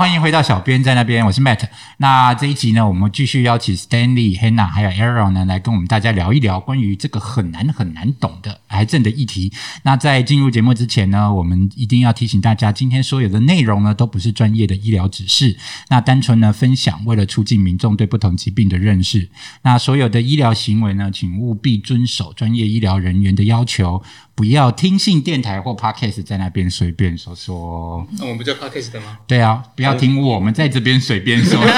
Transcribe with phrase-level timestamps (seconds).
[0.00, 1.60] 欢迎回到小编在那边，我是 Matt。
[1.98, 9.52] 那这一集呢，我们继续邀请 Stanley、Hannah 还有 Aaron 呢，来跟我们大家聊一聊关于这个很难很难懂的癌症的议题。
[9.82, 15.58] 那在进入节目之前呢，我们一定要提醒大家，今天所有的内容呢，都不是专业的医疗指示，
[15.90, 19.28] 那单纯呢分享，为了促进民众对不同疾病的认识。
[19.60, 24.02] 那所有的医疗行为呢，请务必遵守专业医疗人员的要求，
[24.40, 28.06] 不要听信电台或 Podcast 在那边随便说说。
[28.18, 29.18] 那我们不叫 podcast 的吗？
[29.26, 31.68] 对啊，不要听我们在这边随便说说。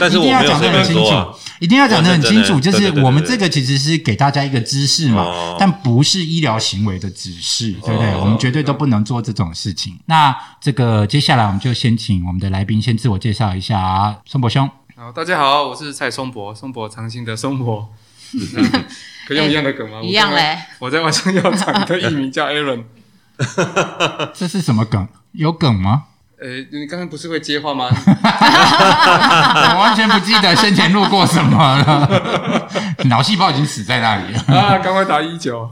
[0.00, 1.28] 但是我没有随便说啊。
[1.60, 8.10] 一定要讲的很清楚，就是我们这个其实是给大家一个知识嘛，哦但不是医疗行为的指示，对不对？
[8.14, 9.96] 哦我们绝对都不能做这种事情。
[10.06, 14.68] 那这个接下来我们就先请我们的来宾先自我介绍一下，松柏兄。
[14.96, 17.88] 好，大家好，我是蔡松柏，松柏长兴的松柏。
[19.26, 20.00] 可以用一样的梗吗？
[20.02, 20.58] 一样嘞。
[20.78, 22.84] 我在晚上药厂的艺名叫 Aaron。
[24.34, 25.08] 这是什么梗？
[25.32, 26.04] 有梗吗？
[26.38, 27.88] 呃，你刚刚不是会接话吗？
[27.90, 32.68] 我完全不记得先前录过什么了，
[33.06, 34.40] 脑细胞已经死在那里了。
[34.54, 35.70] 啊，赶快打一九。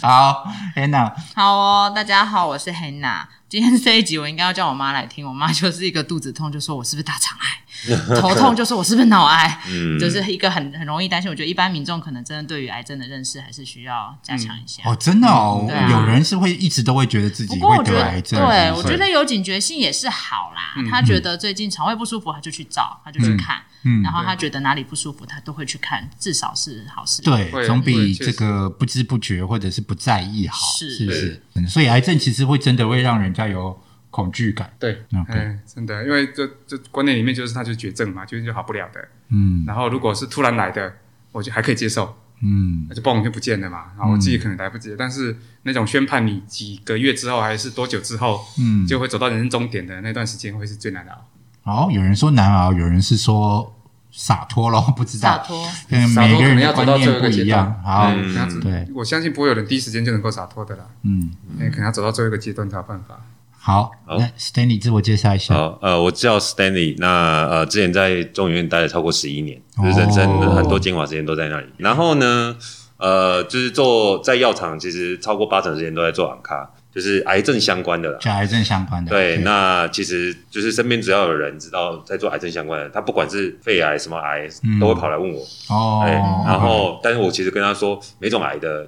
[0.00, 0.44] 好
[0.76, 3.24] ，Hanna 好哦，大家好，我是 Hanna。
[3.48, 7.46] 今天这一集我应该要叫我妈来听，我妈就是一个肚子痛就说我是不是大肠癌，
[8.20, 11.30] 头痛就是我是不是脑癌，嗯就是一个很很容易担心。
[11.30, 14.82] 我觉得一般民众可能真的对于癌症的认识还是需要加强一下。
[14.84, 20.74] 哦，真的哦，有人是会一直都会觉得自己不过会我觉得，癌症，对我觉得有警觉性也是好啦。
[20.76, 27.22] 嗯他觉得最近肠胃不舒服，他就去找，他就去看，嗯然后他觉得哪里不舒服，他都会去看，至少是好事。
[27.22, 31.42] 对，总比这个不知不觉或者是不在意好，是是不是？
[31.54, 33.78] 嗯所以癌症其实会真的会让人家有
[34.14, 34.72] 恐惧感。
[34.78, 39.00] 对，嗯真的，因为这这观念里面就是它就是绝症嘛，就是就好不了的。
[39.30, 40.94] 嗯然后如果是突然来的，
[41.32, 43.86] 我就还可以接受，嗯那就嘣就不见了嘛。
[43.98, 51.26] 然后我自己可能来不及了，但是那种宣判你几个月之后还是多久之后，嗯，就会走到人生终点的那段时间，会是最难熬。
[51.64, 53.74] 哦，有人说难熬，有人是说
[54.12, 57.50] 洒脱咯， 不知道，洒脱，跟洒脱可能每个人的要走到最观念不后一个阶。
[57.50, 57.82] 段。
[57.82, 63.20] 好，嗯，那对，我相信不会有人第一时间就能够洒脱的啦，嗯，因为可能要走到最后一个阶段才有办法。
[63.66, 65.54] 好，好那 Stanley 自我介绍一下。
[65.54, 71.66] 好，呃，我叫 Stanley，那呃，之前在中医院待了超过十一年，就是人生哦很多精华时间都在那里。
[71.78, 72.54] 然后呢，
[72.98, 78.18] 呃，就是做在药厂，其实超过八成时间都在做昂咖，就是癌症相关的啦。
[78.20, 85.40] 就癌症相关的，对，那其实就是身边只要有人知道在做癌症相关的，他不管是肺癌什么癌，嗯都会跑来问我。
[85.70, 88.86] 哦对，，然后但是我其实跟他说，每种癌的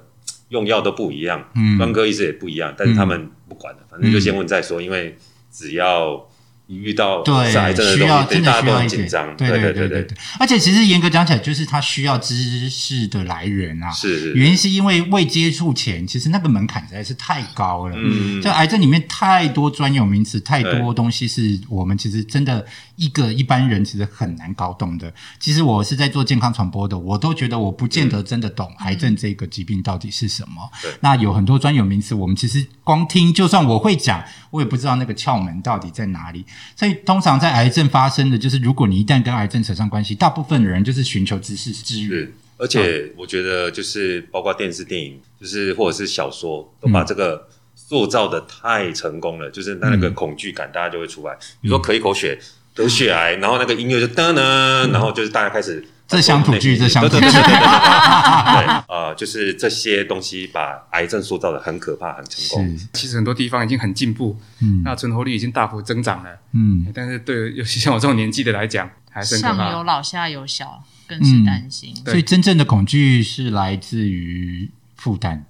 [0.49, 1.77] 用药都不一样，嗯。
[1.77, 5.17] 专科医师也不一样，但是他们不管的，反正就先问再说，因为
[5.51, 6.27] 只要
[6.67, 10.17] 一遇到对，是癌症的需要东西，对真的需大家都很要紧张，对对对对对对。
[10.39, 13.89] 而且其实严格讲起来，就是他需要知识的来源啊。
[13.91, 17.95] 是是，原因是因为未接触前，其实那个门槛实在是太高了。
[17.97, 18.41] 嗯。
[18.41, 22.65] 就癌症里面太多专有名词，太多东西是我们其实真的
[22.97, 25.13] 一个一般人其实很难搞懂的。
[25.39, 30.69] 其实我是在做健康传播的，我都觉得我不见得真的懂癌症这个疾病到底是什么。
[30.81, 34.21] 对那有很多专有名词，我们其实光听，就算我会讲，
[34.51, 36.43] 我也不知道那个窍门到底在哪里。
[36.75, 42.31] 所以通常在癌症发生的就是，如果你一旦跟癌症扯上关系，大部分的人就是寻求知识资源。
[42.59, 51.35] 而且我觉得就是包括电视、电影，就是或者是小说，都把这个塑造的太成功了，就是那那个恐惧感，大家就会出来。
[51.61, 52.39] 比如说咳一口血
[52.77, 55.85] 得血癌，然后那个音乐就噔噔，然后就是大家开始。
[56.07, 62.77] 这乡土剧这乡土剧对对对对对对，对 呃，就是这些东西把癌症塑造的很可怕、很成功。
[62.77, 66.29] 是，其实很多地方已经很进步，嗯那存活率已经大幅增长了。
[66.53, 66.87] 嗯。
[66.95, 69.41] 但是对，尤其像我这种年纪的来讲，还是很。
[69.41, 71.93] 上有老下有小，更是担心。
[72.05, 75.43] 对所以真正的恐惧是来自于负担，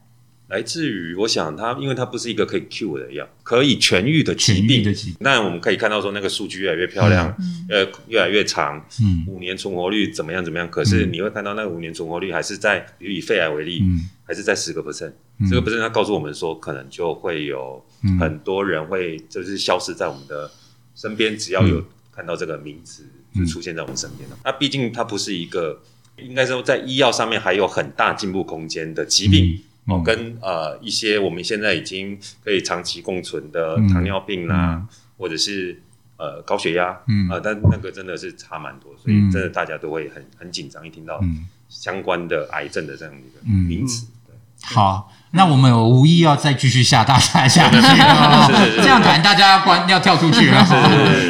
[0.48, 5.18] 来自于我想它，因为它不是一个可以 cure 的药，可以痊愈的疾病的疾病。
[5.20, 7.36] 那我们可以看到说，那个数据越来越漂亮，
[7.70, 10.70] 呃，越来越长，嗯五年存活率怎么样怎么样？
[10.72, 20.50] 可是你会看到那个五年存活率还是在，比如以肺癌为例，嗯还是在十个 percent，嗯这个 percent 它告诉我们说，可能就会有嗯很多人会就是消失在我们的
[20.96, 21.84] 身边，只要有
[22.16, 23.04] 看到这个名词，
[23.36, 24.38] 就出现在我们身边了。
[24.46, 25.82] 那毕竟它不是一个，
[26.18, 29.62] 应该说在医药上面还有很大进步空间的疾病。
[29.88, 29.94] 嗯。
[29.94, 33.90] 哦，跟呃一些我们现在已经可以长期共存的嗯。
[33.90, 34.82] 糖尿病啦，
[35.18, 35.82] 或者是
[36.18, 37.30] 呃高血压，嗯。
[37.30, 39.32] 呃，但那个真的是差蛮多，所以嗯。
[39.32, 43.52] 真的大家都会很很紧张，一听到嗯，相关的癌症的这样的一个嗯。
[43.66, 44.08] 名词。
[44.26, 44.36] 对。
[44.76, 47.70] 好，那我们有无意要再继续吓大家下。
[47.72, 47.78] 去
[48.82, 50.66] 这样可能大家要关要跳出去了。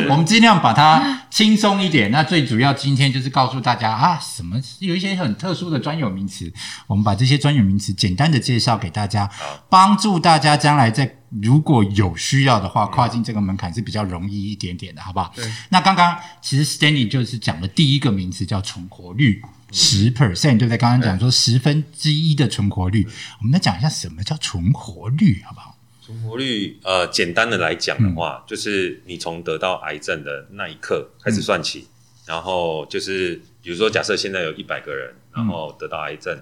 [0.09, 2.09] 我们尽量把它轻松一点。
[2.11, 6.51] 那最主要今天就是告诉大家啊，什么有一些很特殊的专有名词，
[6.87, 9.29] 我们把这些专有名词简单的介绍给大家，
[9.69, 15.31] 帮助大家将来在如果有需要的话，跨进这个门槛是比较容易一点点的，好不好？
[15.35, 15.45] 对。
[15.69, 19.41] 那刚刚其实 Stanley 就是讲的第一个名词叫存活率。
[19.73, 20.77] 十 percent 对不对？
[20.77, 23.05] 刚刚讲说十分之一的存活率，
[23.41, 25.75] 我们来讲一下什么叫存活率，好不好？
[26.07, 31.85] 存活率，呃，简单的来讲的话，就是你从得到癌症的那一刻开始算起，
[32.25, 36.41] 然后就是比如说，假设现在有一百个人，然后得到癌症，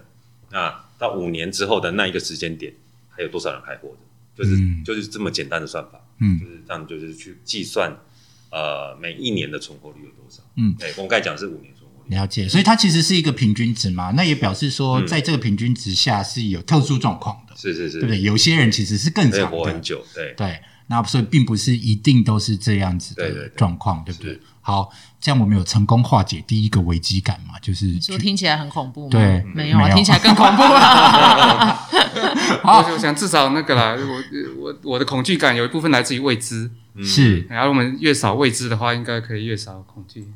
[0.51, 2.71] 那到五年之后的那一个时间点，
[3.09, 3.97] 还有多少人还活着？
[4.35, 7.91] 就是就是这么简单的算法，嗯，就是这样，就是去计算，
[8.51, 10.43] 呃，每一年的存活率有多少？
[10.57, 11.73] 嗯，对，我们刚才讲是五年。
[12.07, 18.21] 了解，所以它其实是一个平均值嘛，那也表示说，在这个平均值下是有特殊状况的，是是是，对不对？
[18.21, 20.33] 有些人其实是更长，活很久，对。
[20.37, 24.39] 对，那所以并不是一定都是这样子的状况，对不对？
[24.61, 27.57] 好，这样我们有成功化解第一个危机感嘛？
[27.59, 31.75] 就是说听起来很恐怖，对，没有啊，听起来更恐怖了。
[32.63, 34.23] 好，我想至少那个啦，我
[34.63, 36.71] 我我的恐惧感有一部分来自于未知，
[37.03, 40.27] 是，然后我们越少未知的话，应该可以越少恐惧。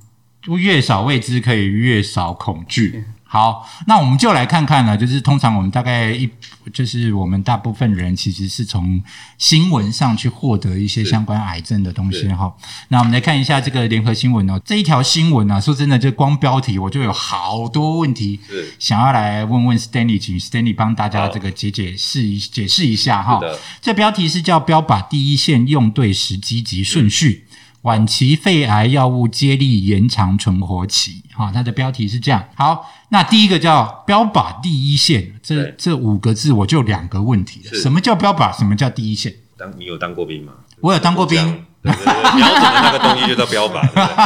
[0.45, 3.06] 越少未知，可以越少恐惧。
[3.31, 6.27] 好，那我们就来看看呢，就是通常我们大概一，
[6.74, 9.00] 就是我们大部分人其实是从
[9.38, 12.51] 新闻上去获得一些相关癌症的东西哈。
[12.88, 18.39] 那我们来看一下这个联合新闻哦，这一条新闻呢，说真的，就光标题我就有好多问题，
[18.80, 23.39] 想要来问问 Stanley，请 Stanley 帮大家这个解解释一解释一下哈。
[23.80, 27.45] 这标题是叫标靶第一线用对时机及顺序。
[27.84, 32.50] 晚期肺癌药物接力延长存活期，哈，它的标题是这样。
[32.56, 38.58] 好，那第一个叫标靶第一线，这这五个字我就两个问题什么叫标靶？
[38.58, 39.34] 什么叫第一线？
[39.58, 40.54] 当你有当过兵吗？
[40.81, 41.66] 我有当过兵。
[41.81, 43.82] 瞄准的那个东西就叫标靶。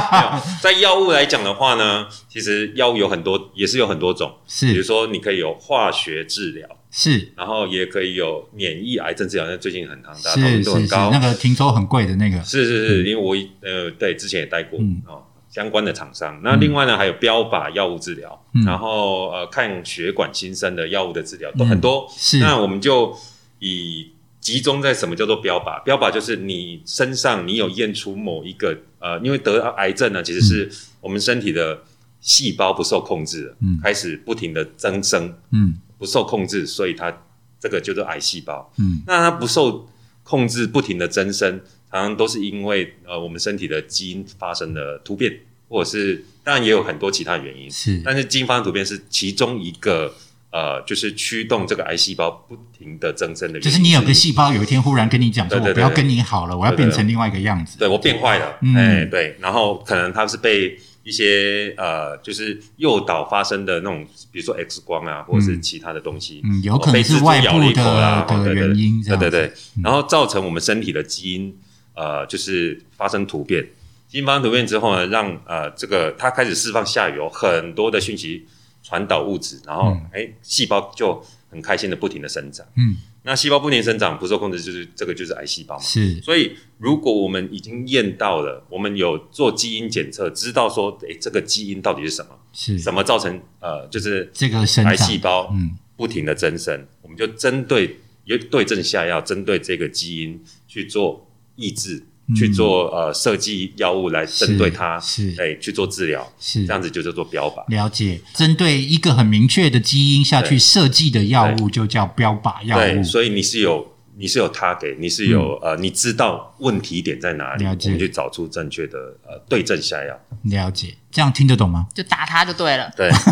[0.60, 4.32] 在药物来讲的话呢，其实药物有很多，也是有很多种。
[4.48, 6.68] 是，比如说你可以有化学治疗。
[6.95, 11.10] 是，然后也可以有免疫癌症治疗，那最近很常，大家讨论度很高。
[11.12, 13.36] 那个听说很贵的那个，是是是，因为我
[13.68, 16.40] 呃对之前也带过哦相关的厂商。
[16.44, 22.07] 那另外呢，还有标靶药物治疗，然后呃看血管新生的药物的治疗都很多。
[22.16, 23.18] 是，那我们就
[23.57, 25.81] 以集中在什么叫做标靶？
[25.81, 30.69] 标靶就是你身上你有验出某一个呃，因为得癌症呢，其实是
[31.01, 31.81] 我们身体的
[32.22, 35.74] 细胞不受控制，嗯，开始不停的增生，嗯。
[36.04, 37.24] 不受控制，所以它
[37.58, 38.70] 这个就是癌细胞。
[38.78, 39.88] 嗯，那它不受
[40.22, 45.34] 控制，不停的增生，常常都是因为呃我们身体的基因发生了突变，
[45.70, 47.72] 或者是当然也有很多其他原因。
[47.72, 50.14] 是，但是基因发生突变是其中一个
[50.52, 53.62] 呃，就是驱动这个癌细胞不停的增生的原因。
[53.62, 57.78] 就是你有个细胞有一天忽然跟你讲说，我不要跟你好了，我要变成另外一个样子。
[57.78, 60.78] 对我变坏了，哎，对，然后可能它是被。
[61.04, 69.54] 一些呃，就是诱导发生的那种，比如说 X 光啊，或者是其他的东西，嗯，有可能是外部的的原因，对对对，
[69.84, 71.54] 然后造成我们身体的基因
[71.94, 73.64] 呃，就是发生突变，
[74.08, 78.46] 基因发生突变之后呢，让呃这个它开始释放下游很多的讯息
[78.82, 81.22] 传导物质，然后哎，细胞就
[81.52, 82.96] 很开心的不停的生长，嗯。
[83.25, 85.81] 那细胞不停生长不受控制，就是这个就是癌细胞嘛。
[85.81, 92.38] 是，所以如果我们已经验到了，我们有做基因检测，知道说，哎，这个基因到底是什么？
[92.52, 102.03] 是，什么造成呃，就是这个癌细胞嗯不停的增生，我们就针对有对症下药，针对这个基因去做抑制。
[102.36, 107.63] 去做呃设计药物来针对它，是哎去做治疗，是这样子就叫做标靶。
[107.70, 113.03] 了解，针对一个很明确的基因下去设计的药物就叫标靶药物。
[113.03, 113.86] 所以你是有
[114.18, 120.18] 你是有 target，你是有呃你知道问题点在哪里，我们去找出正确的呃对症下药。
[120.44, 121.88] 了解，这样听得懂吗？
[121.94, 122.89] 就打他就对了。
[122.96, 123.10] 对，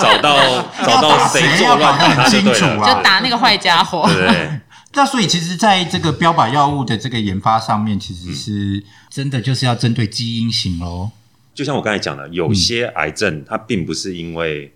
[0.00, 0.36] 找到
[0.84, 4.08] 找到谁作乱打他就对了，就打那个坏家伙。
[4.12, 4.60] 对。
[4.96, 11.12] 那所以，其实在这个标靶药物的这个研发上面，其实是真的就是要针对基因型哦。
[11.54, 14.72] 就像我刚才讲的，有些癌症它并不是因为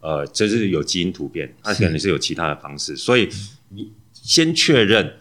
[0.00, 2.96] 呃，就是有基因突变，它可能是有其他的方式。
[2.96, 3.28] 所以
[3.68, 5.12] 你先确认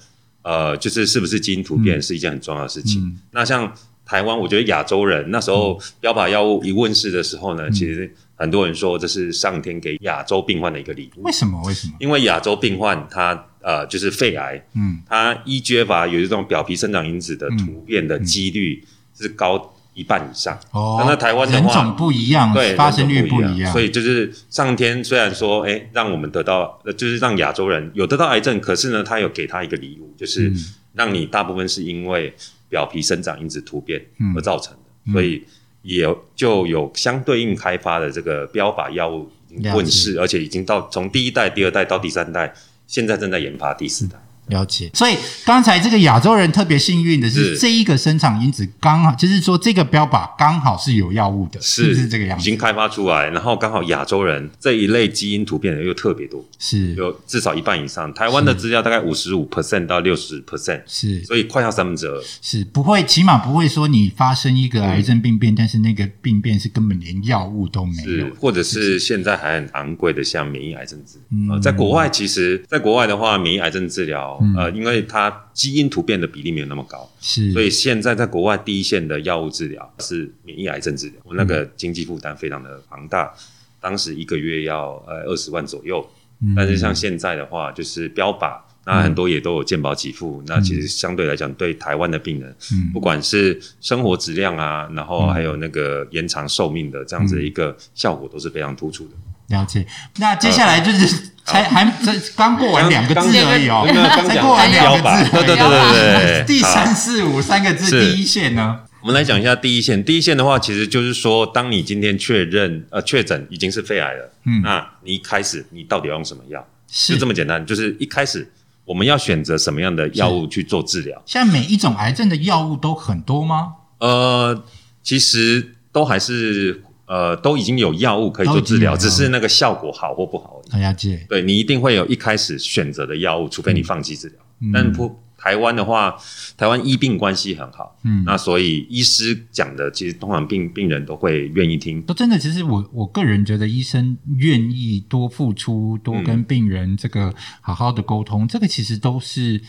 [0.43, 3.19] 呃，就是是不是基因突变是一件很重要的事情。
[3.31, 3.73] 那像
[4.05, 11.23] 台湾，我觉得亚洲人那时候标靶药物一问世的时候呢，其实很多人说这是上天给亚洲病患的一个礼物。
[11.23, 11.61] 为什么？
[11.63, 11.93] 为什么？
[11.99, 13.45] 因为亚洲病患他。
[13.67, 18.81] 呃，就是肺癌，嗯，它 EGFR 有一种表皮生长因子的突变的几率
[19.13, 20.57] 是高一半以上。
[20.71, 30.49] 哦，那台湾的话，人种不一样，对，发生率不一样，所以就是上天虽然说，哎，让我们得到，就是让亚洲人有得到癌症，可是呢，他有给他一个礼物，就是
[30.93, 32.33] 让你大部分是因为
[32.69, 34.01] 表皮生长因子突变
[34.33, 35.11] 而造成的。
[35.11, 35.43] 所以
[35.81, 36.07] 也
[36.37, 42.53] 就有相对应开发的这个标靶药物已经问世，而且已经到从第一代、第二代到第三代，
[42.87, 44.26] 现在正在研发第四代。
[44.47, 52.41] 了解，所以刚才这个亚洲人特别幸运的是，是这一个生长因子刚好，就是说这个标靶刚好是有药物的，是不是这个样子？
[52.41, 58.13] 已经开发出来，然后刚好亚洲人这一类基因突变的又特别多，是有至少一半以上。
[58.13, 62.23] 台湾的资料大概五十五 percent 到六十 percent，是所以快要三分之二。
[62.41, 71.49] 是不会，起码不会说你发生一个癌症病变，但是那个病变是根本连药物都没有是，，或者是现在还很昂贵的，像免疫癌症治嗯。
[71.49, 83.33] 呃，在国外，其实，在国外的话，免疫癌症治疗，呃，因为它基因突变的比例没有那么高，是，所以现在在国外第一线的药物治疗是免疫癌症治疗，我那个经济负担非常的庞大，
[83.79, 86.07] 当时一个月要呃二十万左右，
[86.41, 86.53] 嗯。
[86.55, 88.59] 但是像现在的话，就是标靶。
[88.89, 92.89] 那很多也都有健保给付，那其实相对来讲，对台湾的病人，嗯。
[92.93, 99.11] 不管是生活质量啊，然后还有那个延长寿命的这样子的一个效果，都是非常突出的。
[99.47, 99.85] 了解。
[100.19, 103.87] 那接下来就是才还这刚过完两个字而已哦，
[104.27, 108.81] 才过完两个字，对对对对对， 第三四五三个字，第一线呢？
[109.01, 110.03] 我们来讲一下第一线。
[110.03, 116.67] 第一线的话，其实就是说，当你今天确认呃确诊已经是肺癌了，嗯那你一开始你到底要用什么药？
[116.91, 118.51] 是就这么简单，就是一开始
[118.83, 121.21] 我们要选择什么样的药物去做治疗。
[121.25, 123.73] 现在每一种癌症的药物都很多吗？
[123.99, 124.63] 呃，
[125.01, 130.81] 其实都还是呃都已经有药物可以做治疗，只是那个效果好或不好而已。
[130.81, 134.37] 了解，对你一定会有一开始选择的药物，除非你放弃治疗。
[134.59, 136.17] 嗯但不台湾的话，
[136.57, 142.01] 台湾医病关系很好，嗯那所以医师讲的，其实通常病病人都会愿意听。
[142.01, 149.61] 都真的，其实我我个人觉得，医生愿意多付出，多跟病人这个好好的沟通，这个其实都是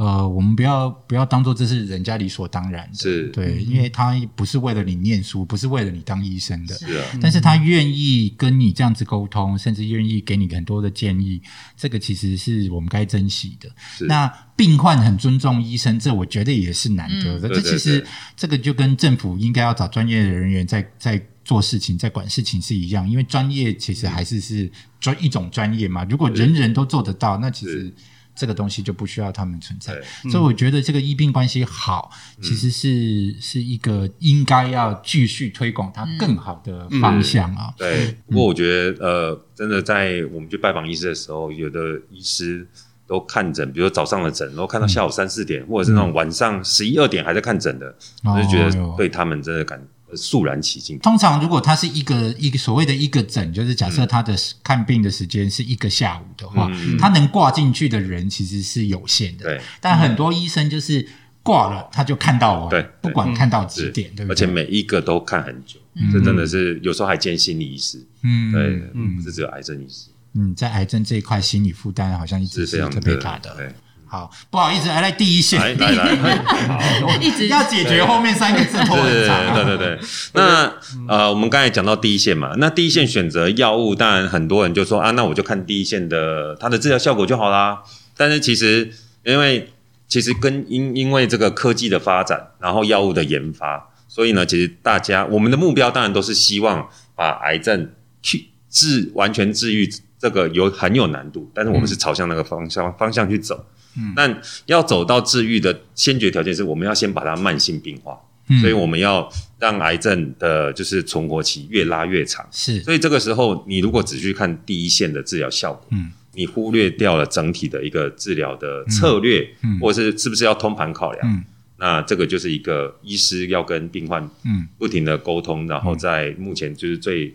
[0.00, 3.28] 呃，我们不要不要当做这是人家理所当然的，是。
[3.32, 11.42] 对，因为他不是为了你念书，不是为了你当医生的，是啊，但是他愿意跟你这样子沟通，甚至愿意给你很多的建议，
[11.76, 13.68] 这个其实是我们该珍惜的。
[14.06, 14.26] 那
[14.56, 17.50] 病患很尊重医生，这我觉得也是难得的。
[17.50, 18.08] 这其实对。
[18.38, 26.04] 这个就跟政府应该要找专业的人员在在做事情、在管事情是一样，因为专业其实还是是专一种专业嘛。
[26.04, 27.94] 如果人人都做得到，那其实是。
[28.34, 30.30] 这个东西就不需要他们存在，对。
[30.30, 32.10] 所以我觉得这个医病关系好，
[32.40, 37.74] 其实是是一个应该要继续推广它更好的方向啊。
[37.76, 38.16] 对。
[38.26, 42.66] 不过我觉得，呃，真的在我们去拜访医师的时候，有的医师
[43.06, 47.94] 都看诊，比如早上的诊，然后看到下午三四点，或者是那种晚上十一二点还在看诊的，
[48.24, 50.98] 我就觉得对他们真的感呃肃然起敬。
[50.98, 59.44] 通常如果他是一个一个所谓的一个诊，就是假设他的看病的时间是一个下午的话，嗯他能挂进去的人其实是有限的。
[59.44, 61.06] 对，但很多医生就是
[61.42, 64.32] 挂了他就看到完，对不管看到几是点，对不对？
[64.32, 65.78] 而且每一个都看很久，
[66.12, 68.76] 这真的是有时候还兼心理医师，嗯，对，
[69.16, 73.54] 不是只有癌症医师，嗯，在癌症这一块，心理负担好像一直是特别大的。
[73.56, 73.72] 对，
[74.10, 79.54] 好，不好意思，还在第一线，来来来， 一直要解决后面三个字拖很对长啊。
[79.54, 80.00] 对对对。
[80.34, 80.72] 那
[81.06, 87.84] 呃，我们刚才讲到第一线嘛，那第一线选择药物，当然很多人就说啊，那我就看第一线的它的治疗效果就好啦。
[88.16, 88.92] 但是其实
[89.24, 89.72] 因为
[90.08, 99.88] 其实跟因因为这个科技的发展，然后药物的研发，所以呢，其实大家我们的目标当然都是希望把癌症去治完全治愈，
[100.18, 103.64] 这个有很有难度，但是我们是朝向那个方向方向去走。
[103.96, 104.12] 嗯。
[104.14, 108.18] 但要走到治愈的先决条件是，我们要先把它慢性病化。
[108.48, 108.60] 嗯。
[108.60, 112.46] 所以我们要让癌症的就是存活期越拉越长。
[112.50, 112.80] 是。
[112.82, 116.10] 所以这个时候，你如果只去看第一线的治疗效果，嗯。
[116.34, 119.76] 你忽略掉了整体的一个治疗的策略，嗯。
[119.76, 119.80] 嗯。
[119.80, 121.26] 或者是是不是要通盘考量？
[121.26, 121.44] 嗯。
[121.78, 124.68] 那这个就是一个医师要跟病患嗯。
[124.78, 127.34] 不停的沟通，然后在目前就是最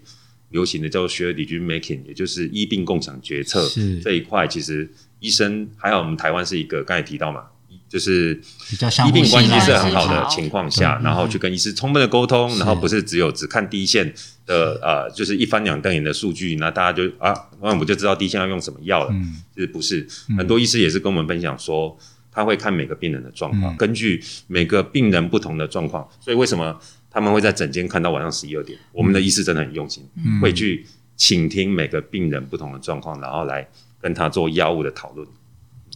[0.49, 3.99] 流行的叫做 shared decision making，也就是医病共享决策是。
[3.99, 7.43] 这一块，其实医生还有我们台湾是一个刚才提到嘛，
[7.87, 8.39] 就是
[9.07, 14.13] 医病关系是很好的情况下，然后去跟医师充分的沟通，然后不是只有只看第一线
[14.45, 19.09] 的呃，就是一翻两瞪眼的数据，那大家就啊，那我就知道第一线要用什么药了。
[19.11, 19.41] 嗯。
[19.53, 20.05] 其实不是，
[20.37, 21.97] 很多医师也是跟我们分享说，
[22.31, 23.77] 他会看每个病人的状况，嗯。
[23.77, 26.77] 根据每个病人不同的状况，所以为什么
[27.09, 28.77] 他们会在诊间看到晚上十一二点？
[28.91, 30.41] 我们的医师真的很用心，嗯。
[30.41, 33.65] 会去倾听每个病人不同的状况，然后来
[34.05, 35.27] 跟他做药物的讨论。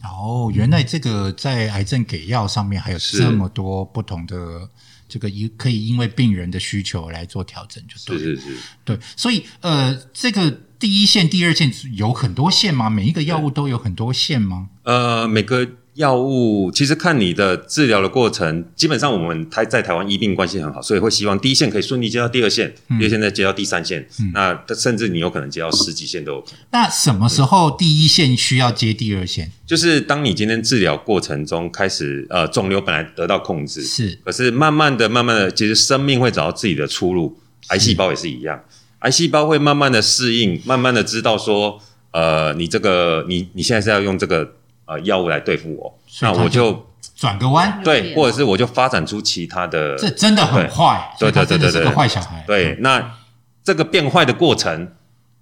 [0.02, 4.68] 哦，原来这个在癌症给药上面还有这么多不同的
[5.08, 8.24] 这个一可以因为病人的需求来做调整，就对了。
[8.24, 10.50] 是是是，对，所以呃，这个
[10.80, 12.90] 第一线、第二线有很多线吗？
[12.90, 14.70] 每一个药物都有很多线吗？
[14.82, 15.68] 呃，每个
[16.00, 26.60] 药物其实看你的治疗的过程，基本上我们台在台湾医病关系很好，所以会希望第一线可以顺利接到第二线，第二线再接到第三线，那甚至你有可能接到十几线都有可能。
[26.72, 29.52] 那什么时候第一线需要接第二线？
[29.68, 37.38] 就是当你今天治疗过程中开始，呃，肿瘤本来得到控制，是可是慢慢的、慢慢的，其实生命会找到自己的出路。
[37.68, 38.64] 癌细胞也是一样，
[39.00, 41.78] 癌细胞会慢慢的适应，慢慢的知道说，
[42.12, 44.56] 呃，你这个你你现在是要用这个
[44.90, 52.44] 呃药物来对付我，那我就转个弯，对，或者是我就发展出其他的，这真的很坏，对对对对对是个坏小孩。
[52.48, 53.16] 对，那
[53.64, 54.92] 这个变坏的过程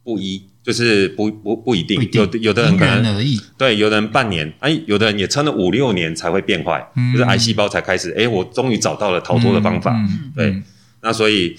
[0.04, 3.24] 不一，就是不不不一定，有的有的人可能。
[3.58, 9.94] 对，有的人半年，哎，有的人也撑了五六年才会变坏，嗯就是癌细胞才开始，哎，我终于找到了逃脱的方法。
[9.94, 10.64] 嗯对嗯
[11.02, 11.56] 那所以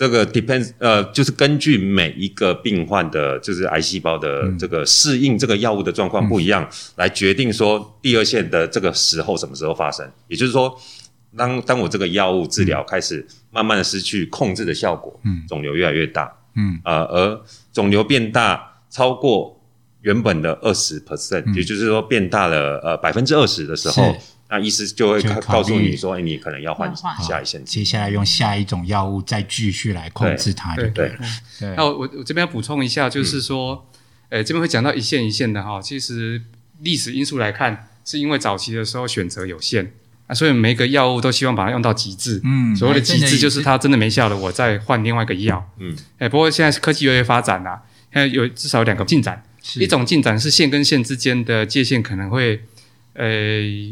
[0.00, 4.58] 这个 depends，呃，就是根据每一个病患的，就是癌细胞的嗯。
[4.58, 6.66] 这个适应这个药物的状况不一样，
[6.96, 10.10] 来决定说第二线的这个时候什么时候发生。
[10.26, 10.74] 也就是说，
[11.36, 15.44] 当当我这个药物治疗开始慢慢的失去控制的效果，嗯。
[15.46, 16.80] 肿瘤越来越大，嗯。
[16.82, 19.60] 呃，而肿瘤变大超过
[20.00, 21.54] 原本的二十 percent，嗯。
[21.54, 24.18] 也就是说变大了呃百分之二十的时候是，
[24.50, 27.64] 那医师就会告诉你说，哎，你可能要换下一线。
[27.64, 31.18] 接下来用下一种药物再继续来控制它，就对对对了。
[31.60, 33.88] 对那我我我这边要补充一下，就是说，
[34.28, 36.42] 呃，这边会讲到一线一线的哈，其实
[36.80, 39.92] 历史因素来看，是因为早期的时候选择有限
[40.26, 42.40] 啊，所以每一个药物都希望把它用到极致。
[42.42, 45.70] 嗯所谓的极致就是它它真的没效了，我再换另外一个药。
[45.78, 49.44] 嗯，哎，不过现在科技越来越发展啦，现在有至少有两个进展，
[49.76, 52.64] 一种进展是线跟线之间的界限可能会
[53.14, 53.26] 呃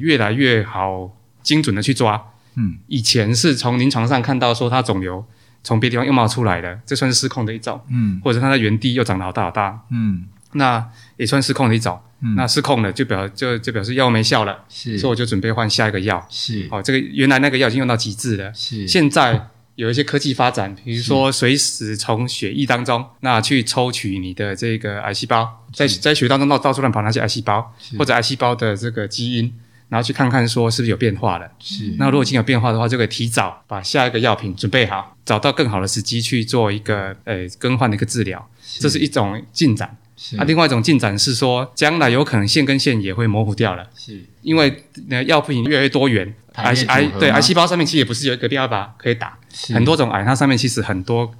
[0.00, 2.22] 越来越好精准的去抓。
[2.56, 5.24] 嗯，以前是从临床上看到说他肿瘤
[5.62, 8.20] 从别的地方又冒出来了，这算是失控的一种，嗯。
[8.24, 10.26] 或者他在原地又长得好大好大，嗯。
[10.52, 12.00] 那也算失控的一种。
[12.20, 12.34] 嗯。
[12.34, 14.98] 那失控了就表就就表示药没效了，是。
[14.98, 16.26] 所以我就准备换下一个药。
[16.28, 16.66] 是。
[16.70, 18.88] 哦，这个原来那个药已经用到极致了，是。
[18.88, 29.54] 现在有一些科技发展，比如说随时从血液当中那去抽取你的这个癌细胞，在在血液当中到到处乱跑那些癌细胞，或者癌细胞的这个基因，
[29.88, 31.48] 然后去看看说是不是有变化了。
[31.60, 31.94] 是。
[31.96, 39.96] 那如果已经有变化的话，就可以提早把下一个药品准备好，找到更好的时机去做一个呃更换的一个治疗，这是一种进展。
[40.16, 40.36] 是。
[40.36, 43.88] 啊，另外一种进展是说，将来有可能线跟线也会模糊掉了。
[43.96, 44.24] 是。
[44.42, 49.38] 因为那药品越来越多元，癌癌对癌细胞上面其实也不是有一个标靶可以打，
[49.72, 51.30] 很多种癌它上面其实很多，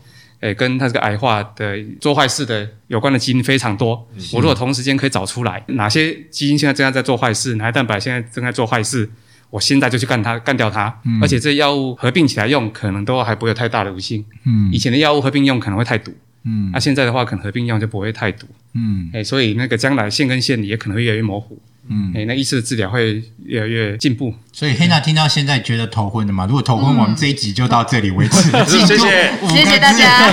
[0.41, 4.09] 诶跟它这个癌化的做坏事的有关的基因非常多。
[4.33, 9.09] 我如果同时间可以找出来哪些基因现在正在在做坏事，哪些蛋白现在正在做坏事，
[9.51, 11.01] 我现在就去干它，干掉它。
[11.21, 14.25] 而且这药物合并起来用，可能都还不会有太大的毒性。
[14.45, 18.47] 嗯以前的药物合并用可能会太毒，嗯那、现在的话可能合并用就不会太毒。
[18.75, 21.61] 嗯诶，所以那个将来线跟线也可能会越来越模糊。
[21.89, 24.35] 嗯，诶，那医师的治疗会越来越进步。
[24.53, 26.47] 所以黑娜听到现在觉得头昏了嘛？
[26.47, 28.51] 如果头昏，我们这一集就到这里为止。
[28.67, 29.07] 谢谢记住
[29.43, 30.33] 五个谢谢大字家。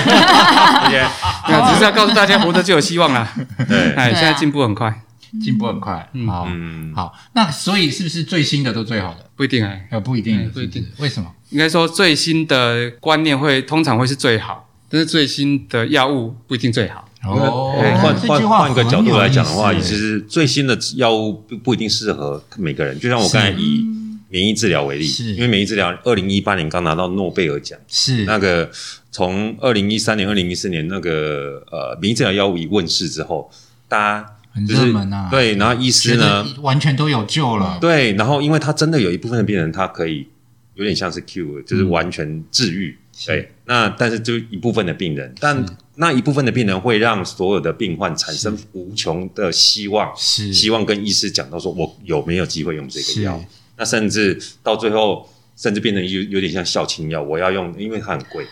[0.88, 1.08] 谢谢。
[1.48, 3.32] 那只是要告诉大家，活着就有希望啦。
[3.68, 5.02] 对，哎，现在进步很快，
[5.42, 6.08] 进步很快。
[6.26, 9.30] 好，嗯，好，那所以是不是最新的都最好的？
[9.36, 9.86] 不一定哎。
[9.90, 11.32] 呃，不一定，嗯不一定为什么？
[11.50, 17.05] 应该说最新的观念会通常会是最好，但是最新的药物不一定最好。
[17.24, 22.98] 哦对换换换个角度来讲的话，其实最新的药物不不一定适合每个人。
[23.00, 23.84] 就像我刚才以
[24.28, 28.70] 免疫治疗为例，因为免疫治疗二零一八年刚拿到诺贝尔奖，是那个
[29.10, 33.50] 从二零一三年、二零一四年那个呃免疫治疗药物一问世之后，
[33.88, 37.78] 大家很就是热门啊。，对，然后医师呢，完全都有救了。
[37.80, 40.26] 对，然后因为他真的有一部分的病人，他可以
[40.74, 42.98] 有点像是 cure，就是完全治愈。
[43.24, 50.52] 对，那但是就一部分的病人，但那一部分的病人会让所有的病患产生无穷的希望，是。
[50.52, 53.42] 希望跟医师讲到说，我有没有机会用这个药？
[53.78, 55.26] 那甚至到最后，
[55.56, 58.46] 甚至变成有有点像孝亲药，我要用，因为它很贵，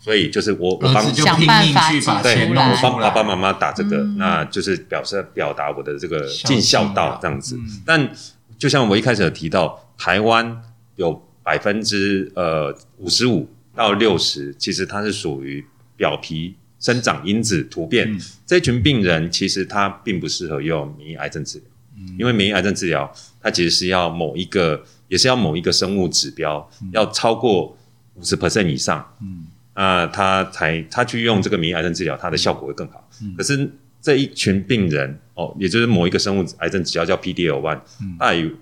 [0.00, 3.00] 所以就是我我帮就拼想办法命去把钱出来那我帮。
[3.00, 4.18] 爸爸妈妈打这个，嗯。
[4.18, 7.56] 那就是表示表达我的这个尽孝道这样子。
[7.56, 7.82] 嗯。
[7.86, 8.10] 但
[8.58, 10.62] 就像我一开始有提到，台湾
[10.96, 13.48] 有百分之呃五十五
[13.80, 15.64] 到六十，其实它是属于
[15.96, 18.12] 表皮生长因子突变。
[18.12, 18.20] 嗯。
[18.46, 21.66] 这群病人其实他并不适合用免疫癌症治疗，
[21.96, 22.16] 嗯。
[22.18, 27.74] 因为免疫癌症治疗它其实是要某一个，也是要某一个生物指标、要超过
[28.14, 29.46] 五十 percent 以上，嗯。
[29.74, 33.08] 那他才他去用这个免疫癌症治疗，它的效果会更好。
[33.34, 33.70] 可是
[34.02, 37.80] 这一群病人哦，也就是某一个生物癌症指标叫 PDL one，、
[38.18, 38.54] 大于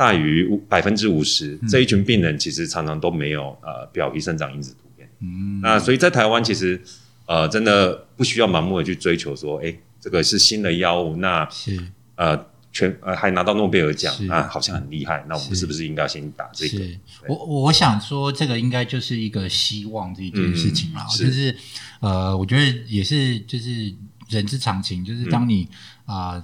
[0.00, 5.06] 大于百分之五十，这一群病人其实常常都没有呃表皮生长因子突变。
[5.20, 5.60] 嗯。
[5.60, 6.80] 那所以在台湾其实
[7.26, 11.78] 呃真的不需要盲目的去追求说，哎，这个是新的药物，那是。
[12.16, 14.26] 呃全呃还拿到诺贝尔奖是。
[14.28, 15.22] 啊，好像很厉害。
[15.28, 15.56] 那我们是。
[15.56, 16.78] 是不是应该先打这个？
[16.78, 16.98] 是。
[17.28, 21.26] 我我想说，这个应该就是一个希望这一件事情啦，嗯是。
[21.26, 21.56] 就是
[22.00, 23.92] 呃，我觉得也是就是
[24.30, 25.68] 人之常情，就是当你
[26.06, 26.42] 啊、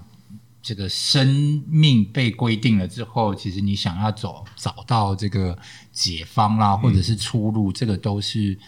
[0.66, 5.56] 这个生命被规定了之后，其实你想要走找到这个
[5.92, 8.58] 解方啦，或者是出路，这个都是。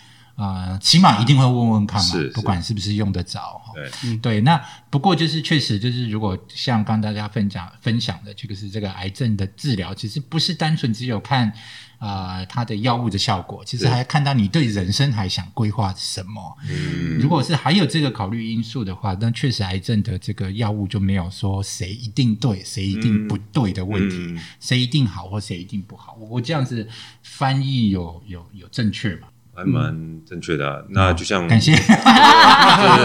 [0.40, 3.60] 呃，起码一定会问问看嘛是是，不管是不是用得着。
[3.74, 11.52] 对、嗯，对，那不过就是确实就是，如果像刚大家分享分享的，这个是这个癌症的治疗，其实不是单纯只有看
[11.98, 16.56] 呃它的药物的效果，其实对还看到你对人生还想规划什么。
[16.68, 26.16] 嗯，如果是还有这个考虑因素的话，那确实癌症的这个药物就没有说谁一定对，谁一定不对的问题，嗯谁一定好或谁一定不好。
[26.20, 26.86] 我我这样子
[27.22, 29.28] 翻译有有有正确吗？
[29.58, 29.92] 还蛮
[30.24, 31.72] 正确的啊、那就像感谢。
[31.74, 31.90] 就是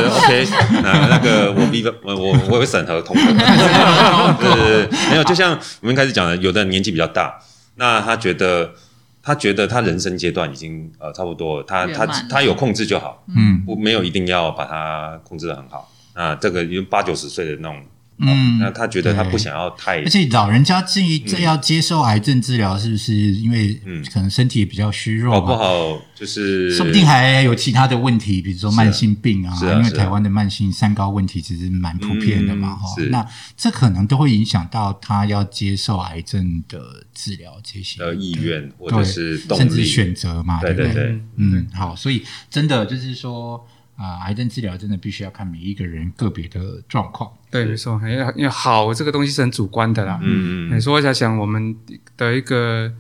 [0.08, 0.47] OK，
[0.84, 3.25] 那那个我比我我我会审核通过。
[4.39, 7.39] 对对对，没有，就像我们一开始讲的，有的人年纪比较大，
[7.75, 8.73] 那他觉得
[9.21, 15.89] 他觉得他人生阶段已经呃差不多了，他他他有控制就好，嗯不没有一定要把它控制的很好。
[16.15, 17.83] 那这个因为八九十岁的那种，
[18.19, 23.13] 嗯那他觉得他不想要太而且老人家至于这要接受癌症治疗，是不是？
[23.15, 24.04] 因为嗯。
[24.13, 25.39] 可能身体也比较虚弱嘛？
[25.39, 33.10] 搞不好就是说不定还有其他的问题，比如说慢性病啊，因为台湾的慢性三高问题其实蛮普遍的嘛，嗯哈、是。
[33.10, 33.26] 那
[33.58, 40.76] 这可能都会影响到他要接受癌症的治疗这些的意愿或者是甚至，选择嘛，不对？
[40.76, 40.86] 对？
[40.86, 47.32] 对对，嗯，好，所以真的就是说啊、癌症治疗真的必须要看每一个人个别的状况。
[47.53, 50.19] 对，没错，因为因为好这个东西是很主观的啦。
[50.23, 51.75] 嗯嗯你说一下想我们
[52.17, 52.91] 的一个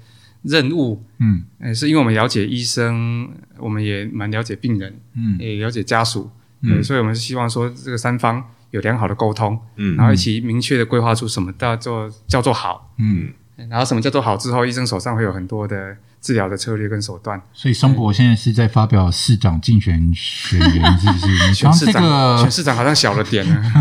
[0.43, 1.43] 任务，嗯。
[1.59, 5.37] 呃，是因为我们了解医生，我们也蛮了解病人，嗯。
[5.39, 6.29] 也了解家属，
[6.61, 9.95] 嗯，所以我们是希望说这个三方有良好的沟通，嗯。
[9.95, 13.31] 然后一起明确的规划出什么叫做叫做好，嗯，
[13.69, 17.39] 然后什么叫做好之后，医生手上会有很多的治疗的策略跟手段。
[17.53, 21.27] 所以松博现在是在发表市长竞选宣言，是不是？
[21.27, 23.61] 你刚这选市长，个选市长好像小了点呢。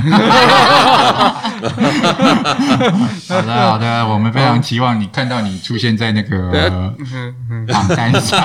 [3.29, 6.93] 好的，好的，我们非常期望你看到你出现在那个
[7.69, 8.41] 榜单上。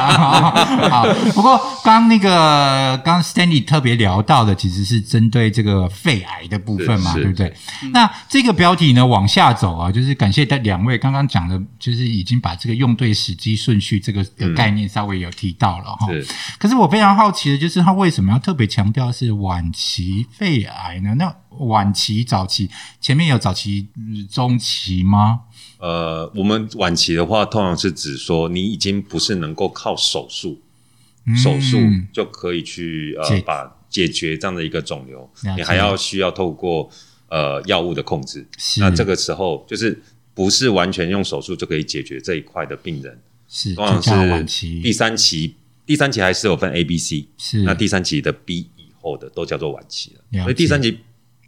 [0.90, 7.52] 好，不过刚那个刚 Stanley 特别聊到的，其实是针对这个肺癌的部分嘛，对不对？
[7.92, 16.12] 那这个标题呢往下走啊，就是感谢大两位刚刚讲的，就是已经把这个用对时机顺序这个的概念稍微有提到了哈。
[16.12, 16.26] 是
[16.60, 21.16] 可是我非常好奇的就是，他为什么要特别强调是晚期肺癌呢？
[21.16, 21.34] 那
[21.66, 22.70] 晚期、早期，
[23.00, 25.42] 前面有早期、嗯中期吗？
[25.80, 30.60] 呃，我们晚期的话，通常是指说你已经不是能够靠手术，
[31.26, 31.78] 嗯手术
[32.12, 36.90] 就可以去呃解把解决这样的一个肿瘤，你还要需要透过
[37.30, 38.48] 呃药物的控制。
[38.80, 40.02] 那这个时候就是
[40.34, 45.56] 不是完全用手术就可以解决这一块的病人，是通常就叫晚是期，第三期，
[45.86, 50.24] 第三期还是有分 A、B、C，是那第三期的 B 以后的都叫做晚期了。
[50.32, 51.00] 了所以第三期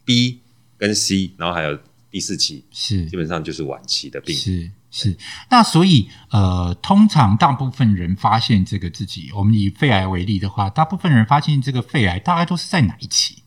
[0.06, 0.40] B
[0.78, 1.78] 跟 C，然后还有
[2.10, 4.36] 第四期，是基本上就是晚期的病。
[4.36, 5.18] 是是。
[5.52, 13.44] 那所以呃，通常大部分人发现这个自己，我们以肺癌为例的话，大部分人发现这个肺癌大概都是在哪一期？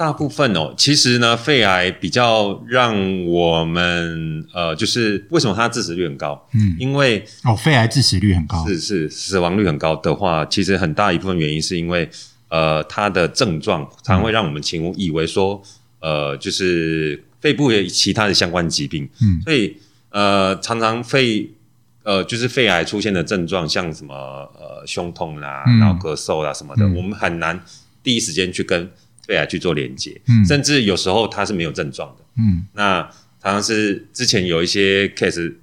[0.00, 6.48] 大部分哦，其实呢，肺癌比较让我们呃，就是为什么它致死率很高？
[6.54, 12.08] 嗯，因为哦，肺癌致死率很高，是是死亡率很高的话，其实很大一部分原因是因为
[12.48, 15.62] 呃，它的症状常会让我们轻忽，以为说
[16.00, 19.42] 呃，就是肺部有其他的相关疾病，嗯。
[19.44, 19.76] 所以
[20.08, 21.50] 呃，常常肺
[22.04, 25.78] 呃，就是肺癌出现的症状，像什么呃胸痛啦，嗯。
[25.78, 26.94] 然后咳嗽啦什么的，嗯。
[26.96, 27.62] 我们很难
[28.02, 28.90] 第一时间去跟
[29.30, 30.44] 肺癌去做连接，嗯。
[30.44, 32.24] 甚至有时候它是没有症状的。
[32.38, 32.66] 嗯。
[32.72, 33.00] 那
[33.40, 35.54] 常常是之前有一些 case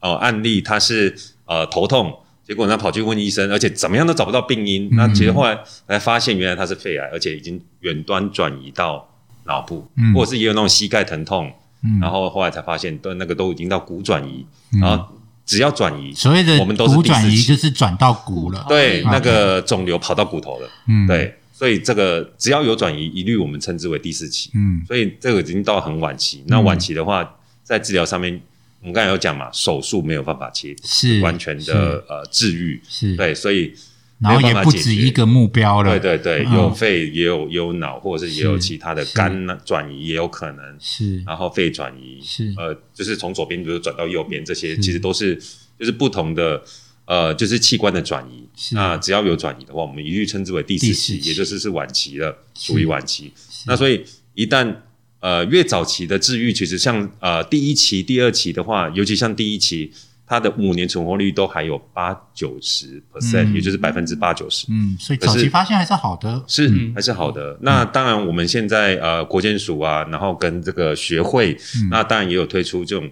[0.00, 1.14] 哦、案例，他是
[1.46, 2.12] 呃头痛，
[2.46, 4.86] 结果呢跑去问医生，而且怎么样都找不到病因。
[4.86, 9.08] 嗯那其实后来才发现，原来他是肺癌，而且已经远端转移到
[9.44, 10.12] 脑部，嗯。
[10.12, 11.52] 或者是也有那种膝盖疼痛，
[11.84, 14.80] 嗯，然后后来才发现，都那个都已经到骨转移，嗯。
[14.80, 15.08] 然后
[15.44, 24.50] 只要转移，所谓的我们都是转移就是转到骨了，对，哦那个肿瘤跑到骨头了，嗯，，对，所以这个只要有转移，一律我们称之为第四期。
[24.54, 24.84] 嗯。
[24.86, 26.44] 所以这个已经到很晚期。
[26.48, 28.38] 那晚期的话，在治疗上面，
[28.82, 33.72] 我们刚才有讲嘛，手术没有办法切是完全的呃治愈，是，对，所以
[34.20, 36.54] 然后也不止一个目标了，对对对，嗯。
[36.56, 41.22] 有肺也有也有脑，或者是也有其他的肝呢转移也有可能，是。
[41.24, 42.52] 然后肺转移是。
[42.58, 45.34] 呃，就是从左边比如转到右边，这些其实都是
[45.78, 46.62] 就是不同的。
[47.06, 53.32] 呃，就是器官的转移，那只要有转移的话，我们一律称之为第四期，也就是是晚期了，属于晚期。
[53.66, 54.74] 那所以一旦
[55.20, 59.92] 呃越早期的治愈，其实像呃第一期、第二期的话，尤其像第一期，
[60.26, 64.66] 它的五年存活率都还有八九十 percent，嗯也就是百分之八九十。
[64.68, 66.42] 嗯，所以早期发现还是好的。
[66.48, 67.56] 是嗯还是好的。
[67.60, 71.56] 那当然，我们现在呃国健署啊，然后跟这个学会，
[71.90, 73.08] 那当然也有推出这种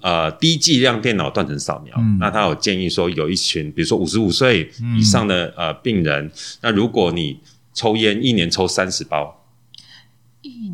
[0.00, 1.94] 呃低剂量电脑断层扫描。
[1.98, 2.18] 嗯。
[2.18, 6.30] 那他有建议说，有一群比如说五十五岁以上的呃病人，
[6.60, 7.40] 那如果你
[7.74, 9.44] 抽烟一年抽三十包，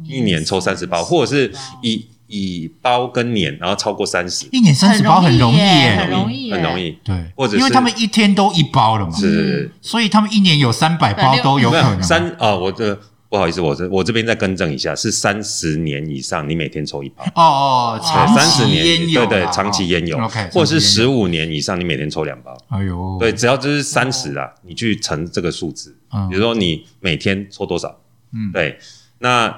[0.05, 6.99] 一年抽三十包，或者是以以包跟年，然后超过三十，一年三十包很容易耶，很容易很容易。
[7.05, 9.71] 对，或者是因为他们一天都一包了嘛，是。
[9.81, 12.03] 所以他们一年有三百包都有可能。
[12.03, 17.23] 三啊、我这不好意思，我这我这边再更正一下，是三十年以上，你每天抽一包。
[17.35, 20.19] 哦哦，对，长三十期年烟友，对对，长期烟友。
[20.51, 22.57] 或者十五年以上，你每天抽两包。
[22.69, 26.29] 哎呦，对，只要就是三十啦，你去乘这个数字，嗯。
[26.31, 28.01] 比如说你每天抽多少，
[28.33, 28.51] 嗯。
[28.53, 28.79] 对，
[29.19, 29.55] 那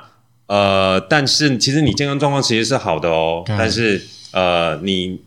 [0.46, 4.02] 呃，但是其实你健康状况其实是好的哦，但是
[4.33, 5.22] 呃，你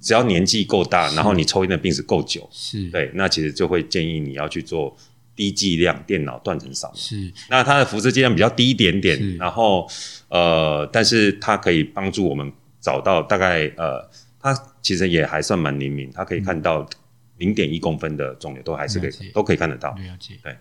[0.00, 4.96] 只要年纪够大，然后你抽烟的病史够久，是，对，那其实就会建议你要去做
[5.36, 6.96] 低剂量电脑断层扫描。
[6.96, 9.86] 是，那它的辐射剂量比较低一点是点，然后
[10.28, 16.88] 呃，但是它可以帮助我们找到大概呃，它其实也还算蛮灵敏，它可以看到
[17.36, 19.90] 零点一公分的肿瘤都还是可以都可以看得到。
[19.90, 20.56] 了解，对。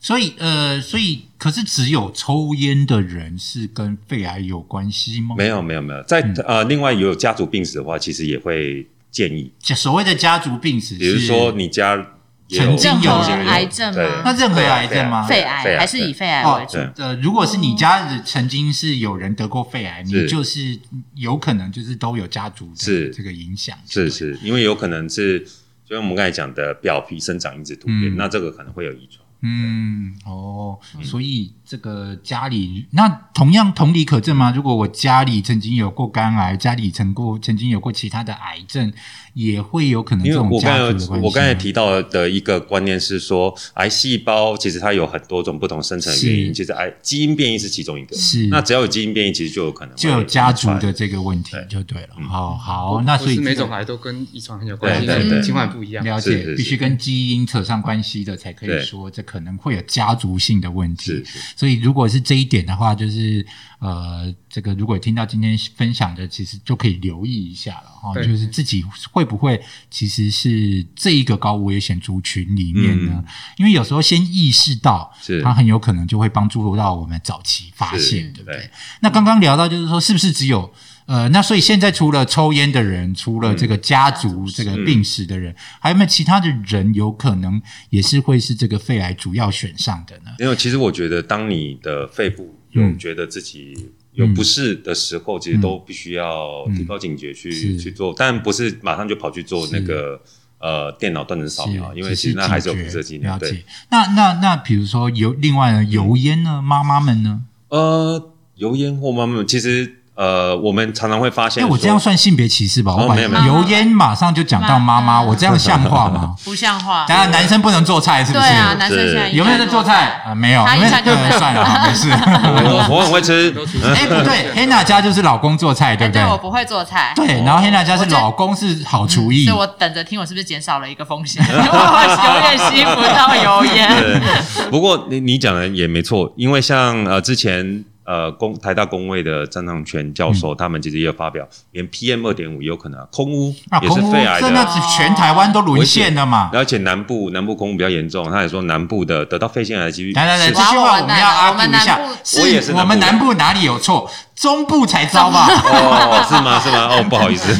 [0.00, 5.34] 所以呃，所以可是只有抽烟的人是跟肺癌有关系吗？
[5.36, 12.15] 没有没有没有，在、嗯呃，另外有家族病史的话，其实也会建议，所谓的家族病史，比如说你家
[12.48, 14.22] 曾经有任何人癌症对吗？
[14.24, 15.22] 那任何癌症吗？
[15.24, 16.72] 肺肺癌癌还是以肺癌哦为主？
[16.94, 20.78] 对呃，如果是你家里曾经是有人得过肺癌，你就是
[21.14, 25.40] 有可能就是都有家族的是这个影响，是是，因为有可能是
[25.84, 29.24] 就像我们刚才讲的表皮生长因子突变，嗯那这个可能会有遗传。
[29.42, 34.50] 嗯，哦，所以这个家里那同样同理可证吗？
[34.56, 38.92] 如果我家里曾经有过肝癌，家里曾过曾经有过其他的癌症，
[39.36, 48.16] 也会有可能这因为种我刚才家族的关系我刚才吗提到的一个观念是说，癌细胞其实它有很多种不同生成的原因，其实癌基因变异是其中一个。
[48.16, 48.46] 是。
[48.46, 52.08] 那只要有基因变异，其实就有可能就有家族的这个问题就对了。
[52.16, 55.42] 哦好好，那所以每这个种癌都跟遗传很有关系，对对对。
[55.42, 56.02] 情况不一样。
[56.02, 56.56] 了解，是是是。
[56.56, 58.80] 必须跟基因扯上关系的，才可以对。
[58.80, 61.10] 说这可能会有家族性的问题。
[61.12, 61.38] 是是。
[61.54, 63.44] 所以如果是这一点的话，就是
[63.80, 73.12] 呃，这个如果听到今天分享的，其实就可以留意一下了哈、对就是自己会不会其实是这一个高危险族群里面呢？
[73.18, 73.24] 嗯
[73.58, 78.70] 因为有时候先意识到，是它很有可能就会帮助到我们早期发现，对不对？
[79.00, 80.72] 那刚刚聊到就是说，是不是只有
[81.04, 90.30] 呃，那所以现在除了抽烟的人，除了这个家族、这个病史的人，还有没有其他的人有可能也是会是这个肺癌主要选上的呢？
[90.38, 100.20] 因为其实我觉得，当你的肺部有嗯觉得自己有不适的时候，其实都必须要提高警觉去、嗯去做，但不是马上就跑去做那个
[100.58, 103.38] 呃电脑断层扫描，因为其实那还是有辐射剂量。
[103.38, 103.62] 对。
[103.90, 107.42] 那那那，比如说油，另外呢，油烟呢，妈妈们呢？
[107.68, 112.92] 呃，油烟或妈妈们，其实呃，我们常常会发现哎，说，我这样算性别歧视吧？
[112.92, 116.34] 我把哦没有没有油烟马上就讲到妈妈，我这样像话吗？
[116.42, 117.04] 不像话。
[117.06, 118.44] 当然，男生不能做菜，是不是？
[118.44, 120.22] 对啊，男生现在有没有在做菜？
[120.26, 120.64] 啊，没有。
[120.64, 122.08] 他一因为呃下就算了，好没事。
[122.10, 123.54] 我我很会吃，
[123.94, 126.30] 哎，不对，Hanna 家就是老公做菜，对哎，不对对？
[126.30, 127.12] 我不会做菜。
[127.14, 131.44] 对，然后 Hanna 家是老公是好厨艺所以，我等着听，我是不是减少了一个风险？
[131.46, 134.22] 因 为我永远吸不到油烟。
[134.70, 144.70] 不过你你讲的也没错，因为像呃之前呃工台大工位的张长全教授，他们其实也有发表，连 PM 二点五也有可能、啊、空污啊，也是肺癌的那的。
[144.96, 146.50] 全台湾都沦陷了嘛。
[146.52, 151.98] 而且南部南部空污比较严重，他也说南部的得到肺腺癌的几率来来来，是这句话我们要哇我 argue 一下，
[152.40, 154.08] 我也是我们南南部部哪里有错？
[154.36, 155.46] 中部才糟吧？
[155.48, 156.60] 哦，是吗？
[156.60, 156.88] 是吗？
[156.92, 157.50] 哦， 不好意思，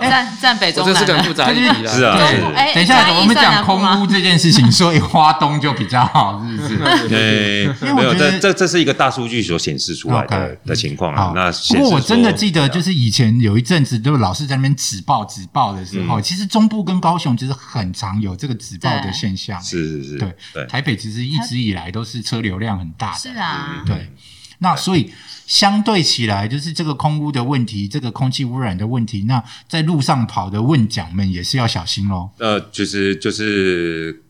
[0.00, 0.94] 占占北中南。
[0.94, 1.92] 这是个很复杂的议题啦。
[1.92, 7.08] 是啊对等一下，我们讲空屋这件事情，所以花东就比较好，是不是？
[7.10, 19.60] 对， 因为我没有，觉得这这这是一个大数据所显示出来的的情况啊好。，那不过我真的记得，就是以前有一阵子，就老是在那边止报止报的时嗯候，其实中部跟高雄其实很常有这个止报的现象。
[19.60, 23.18] 是是是，对对，台北其实一直以来都是车流量很大的。
[23.18, 24.12] 是啊，对，
[24.58, 25.12] 那所以
[25.46, 32.30] 相对起来，就是这个空污的问题，这个空气污染的问题，那在路上跑的问讲们也是要小心喽。
[32.38, 34.23] 呃，就是就是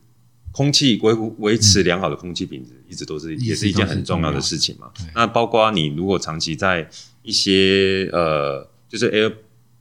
[0.54, 4.86] 空气维护维持良好的空气品质，一直都是也是一件很重要的事情嘛。
[5.12, 6.88] 那包括你如果长期在
[7.22, 9.32] 一些呃，就是 air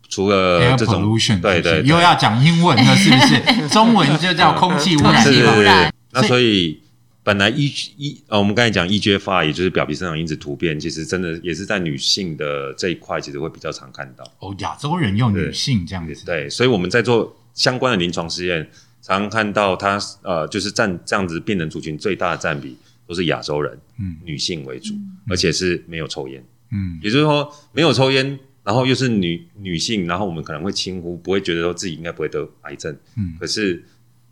[0.09, 3.17] 除了这种对对，对是不是又要讲英文了， 是不
[3.61, 3.69] 是？
[3.69, 5.13] 中文就叫空气污染。
[5.13, 5.93] 空气是是是污染。
[6.11, 6.81] 那所以
[7.23, 14.23] 本来 E 一呃，我们刚才讲 EGFR，也就是表皮生长因子突变，其实真的也是在女性的这一块，其实会比较常看到。
[14.39, 18.69] 哦，亚洲人用女性这样子，对，所以我们在做相关的临床试验，
[19.03, 24.15] 常常看到他呃，就是占这样子病人族群最大的占比都是亚洲人，嗯。
[24.23, 24.95] 女性为主，
[25.29, 26.97] 而且是没有抽烟，嗯。
[27.03, 33.35] 也就是说没有抽烟，然后又是女女性，然后我们可能会轻忽，不会觉得说自己应该不会得癌症，嗯。
[33.37, 33.83] 可是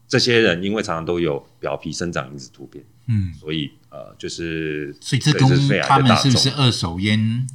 [0.07, 6.31] 这些人因为常常都有表皮生长因子突变，嗯，所以呃，就是所以这跟是肺癌他们的大众。
[6.31, 7.45] 是不是二手烟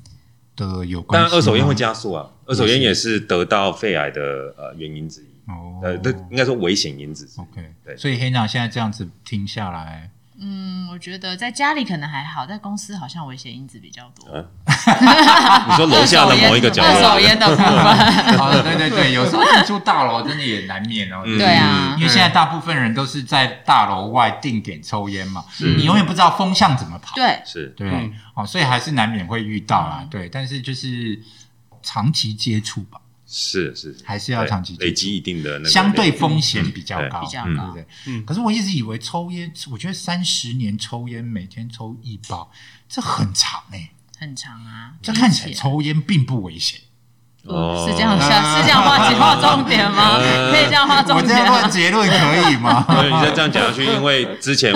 [0.55, 1.21] 的有关？
[1.21, 7.29] 当然，二手烟会加速啊，二手烟也是得到肺癌的呃原因之一，哦，呃，这应该说危险因子。
[7.41, 7.97] OK，对。
[7.97, 14.29] 所以黑娜现在这样子听下来，嗯，我觉得在家里可能还好，在公司好像危险因子比较多。
[14.35, 14.47] 嗯
[15.69, 17.67] 你说楼下的某一个角落，二手烟的部分，
[18.39, 21.23] 哦， 对对对，有时候进出大楼真的也难免哦。
[21.25, 21.37] 嗯。
[21.39, 21.95] 对啊。
[21.97, 27.67] 因为现在大部分人都是在大楼外定点抽烟嘛，你永远不知道风向怎么跑，对，是。
[27.77, 27.89] 对。
[27.91, 28.13] 嗯。
[28.35, 29.91] 哦，所以还是难免会遇到嗯。
[29.91, 30.07] 啦。
[30.09, 31.19] 对，但是就是
[31.83, 37.87] 长期接触吧，是是，还是要长期累积一定的那个相对风险比较高，比较高对不对？
[38.07, 42.51] 嗯可是我一直以为抽烟，我觉得三十年抽烟，每天抽一包，
[42.89, 44.95] 这很长哎、很长啊。
[45.03, 46.81] 这看起来抽烟并不危险。
[47.43, 50.17] 哦是这样下，是这样画画重点吗？
[50.19, 51.69] 呃可以这样画重点这样画？
[51.69, 52.85] 结论可以吗？
[53.01, 54.73] 对，你再这样讲下去，因为之前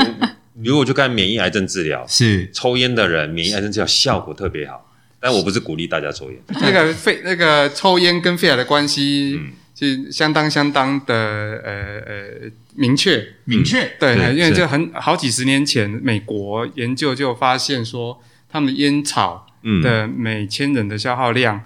[0.55, 4.87] 如果去看免疫癌症治疗，是抽烟的人免疫癌症治疗效果特别好，
[5.21, 13.35] 但我不是鼓励大家抽烟， 那个肺那个抽烟跟肺癌的关系嗯是相当相当的呃呃明确。
[13.45, 21.63] 明确，对，因为这很好几十年前，美国研究就发现说，他们的烟草嗯，的每千人的消耗量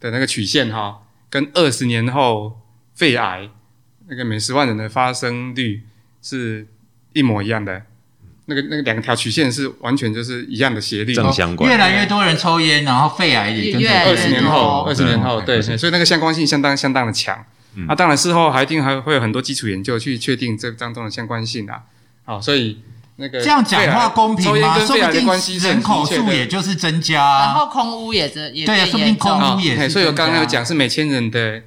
[0.00, 2.60] 的那个曲线哈，跟二十年后
[2.94, 3.48] 肺癌
[4.08, 5.82] 那个每十万人的发生率
[6.22, 6.66] 是
[7.12, 7.82] 一模一样的。
[8.48, 11.14] 那个那个两条曲线是完全就是一样的斜率。
[11.14, 17.44] 正相关越来越多人抽烟，然后肺癌也跟着越来越二十年后，二十年后，对，所以那个相关性相当相当的强。
[17.74, 21.82] 嗯啊，当然事后还一定还会有很多基础研究去确定这当中的相关性啊。
[22.24, 22.78] 好，所以
[23.16, 24.78] 那个这样讲话公平抽烟吗？
[24.78, 31.62] 说不跟肺癌的关系人口数也就是增加然加，后空屋也增也对啊说不定变严重空屋也所以我刚刚有讲是每千人的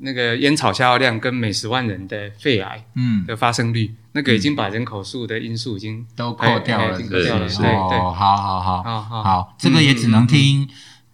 [0.00, 8.82] 那个烟草消耗量跟每十万人的肺癌嗯，的发生率，那个已经把人口数的因素已经都扣掉了，哎哎已经扣掉了，对对，哦，好好好。
[8.82, 10.68] 好好好，这个也只能听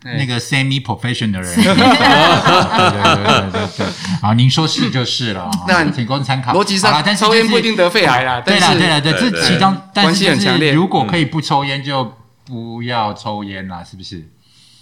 [0.04, 1.54] 嗯那个 semi professional 的人。
[1.60, 1.82] 对对
[3.14, 3.86] 对对对对，
[4.22, 6.54] 好，您说是就是了，那仅供参考。
[6.54, 10.72] 逻辑上但是抽烟不一定得肺癌啦，对了，但是对了，对，对对这其中，但关系很强烈。
[10.72, 12.16] 如果可以不抽烟，就
[12.46, 14.26] 不要抽烟啦，是不是？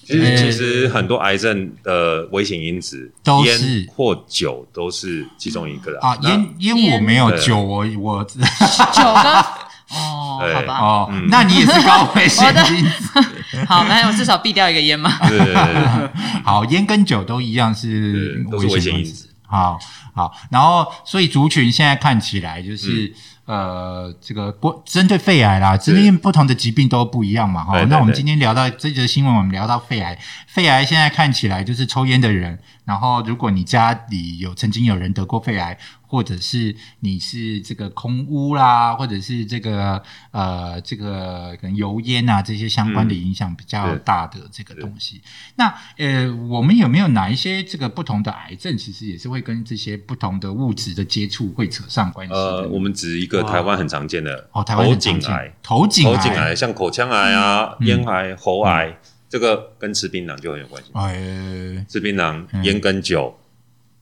[0.08, 3.80] 其实呃其实很多癌症的危险因子，都是。
[3.80, 9.32] 烟或酒都是其中一个啦啊，烟烟我没有，对酒我我 酒跟
[9.92, 10.54] 哦，对。
[10.54, 13.64] 好吧，哦嗯，那你也是高危险因子。
[13.66, 15.12] 好，那我至少避掉一个烟嘛。
[15.28, 15.54] 对 对对。
[15.54, 16.08] 对
[16.42, 19.28] 好，烟跟酒都一样是对都是危险因因子。
[19.46, 19.78] 好
[20.14, 23.14] 好，然后所以族群现在看起来就是、嗯
[23.48, 27.82] 呃，这个不针对肺癌啦，针对不同的疾病都不一样嘛哈。
[27.84, 45.20] 那我们今天聊到这则新闻，我们聊到肺癌，肺癌现在看起来就是抽烟的人，然后如果你家里有曾经有人得过肺癌，或者是你是这个空污啦，或者是这个呃这个可能油烟啊这些相关的影响比较大的这个东西。
[45.56, 52.32] 那呃，我们有没有哪一些这个不同的癌症，其实也是会跟这些不同的物质的接触会扯上关系？
[52.32, 57.88] 呃，我们指一个台湾很常见的哦，台湾头颈癌，头颈头颈癌像口腔癌啊、嗯。
[57.88, 58.98] 咽癌、喉癌，
[59.30, 60.90] 这个跟吃槟榔就很有关系。
[60.92, 63.34] 哎，吃槟榔嗯、烟跟酒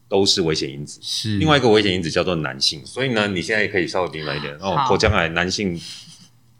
[0.08, 0.98] 都是危险因子。
[1.02, 4.84] 是另外一个危险因子叫做男性，所以呢，你现在也可以稍微明白一点哦。
[4.86, 5.80] 口腔癌男性，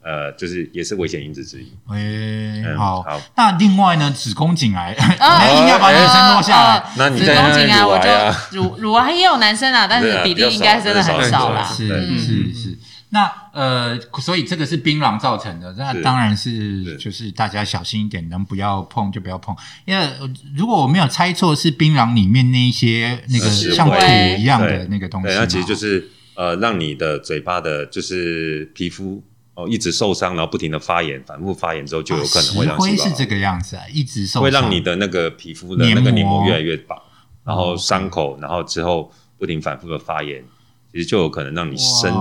[0.03, 1.65] 呃，就是也是危险因子之一。
[1.91, 6.79] 诶、嗯好，好那另外呢，子宫颈癌，那硬要把女生落下来。
[6.79, 11.63] 子那你子宫颈癌，我就乳乳癌也有男生啊，但是比例应该真的很少啦。
[11.63, 12.77] 是是是。
[13.09, 16.97] 那呃，所以这个是槟榔造成的，那当然是是。
[16.97, 19.55] 就是大家小心一点，能不要碰就不要碰。
[19.85, 36.47] 因为呃如果我没有猜错，是槟榔里面那一些那个像土灰一样的那个东西那其实就是呃，让你的嘴巴的，就是皮肤哦一直受伤，然后不停的发炎，反复发炎之后，就有可能会石让细胞灰是这个样子啊，一直受会让你的那个皮肤的黏那个黏膜膜。
[36.49, 37.01] 越来越薄，
[37.45, 40.43] 然后哦伤口，然后之后不停反复的发炎，
[40.91, 42.13] 其实就有可能让你生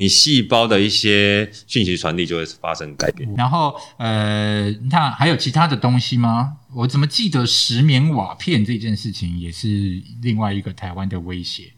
[0.00, 3.28] 你细胞的一些讯息传递就会发生改变。
[3.36, 6.58] 然后呃，那还有其他的东西吗？
[6.74, 11.72] 我怎么记得石棉瓦片这件事情也是另外一个台湾的威胁？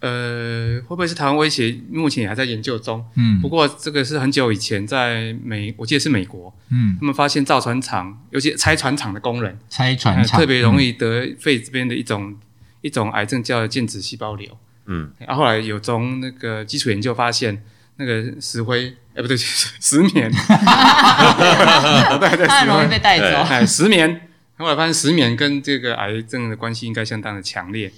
[0.00, 1.80] 呃，会不会是台湾威胁？
[1.90, 3.02] 目前也还在研究中。
[3.14, 12.36] 嗯不过这个是很久以前在美，我记得是美国，嗯，他们发现造船厂，尤其拆船厂的工人，呃拆船厂特别容易易得肺这边的一种
[12.82, 14.58] 一种癌症叫间质细胞瘤。
[14.86, 17.62] 嗯，然后后来有从那个基础研究发现，
[17.96, 20.30] 那个石灰，哎，不对， 石棉，
[22.20, 23.26] 对对，它很容易石灰被带走。
[23.48, 24.28] 哎，石棉，
[24.58, 27.92] 后来发现石棉跟这个癌症的关系应该相当的强烈。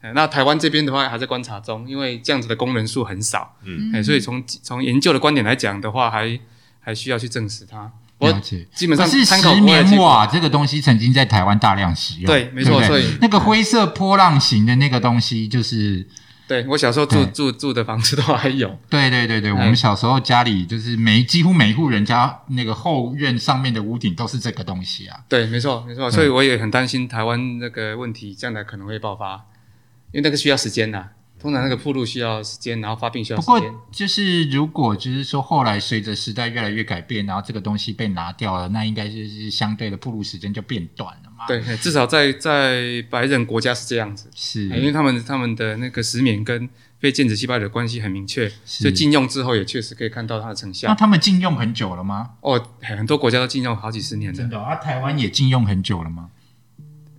[0.00, 6.36] 呃那台湾这边的话还在观察中，因为这样子的工人数很少，嗯哎，所以从从研究的观点来讲的话，还
[6.80, 7.88] 还需要去证实它。
[8.18, 8.66] 我了解。
[8.74, 16.04] 基本上可是参考石棉国外的结果瓦这个东西曾经在台湾大量使用，对没错所以那个灰色波浪形的那个东西，就是
[16.52, 25.24] 对我小时候住住住的房子都还有，对对对对，我哎们小时候家里就是每几乎每一户人家那个后院上面的屋顶都是这个东西啊。
[25.30, 29.46] 对，没错没错，所以我也很担心台湾那个问题将来可能会爆发，
[30.12, 31.08] 因为那个需要时间呐、
[31.40, 33.88] 通常那个铺路需要时间，然后发病需要时间不过。
[33.90, 44.28] 就是如果就是说后来随着时代越来越改变，然后这个东西被拿掉了，那应该就是相对的铺路时间就变短了嘛。，对，至少在在白人国家是这样子。
[44.34, 46.68] 是哎因为他们他们的那个石棉跟
[46.98, 50.94] 非间质细胞的关系很明确，是所以禁用之后也确实可以看到它的成效那。
[50.94, 52.30] 他们禁用很久了吗？
[52.40, 54.36] 哦，很多国家都禁用好几十年了。
[54.36, 56.30] 真的哦，啊，台湾也禁用很久了吗？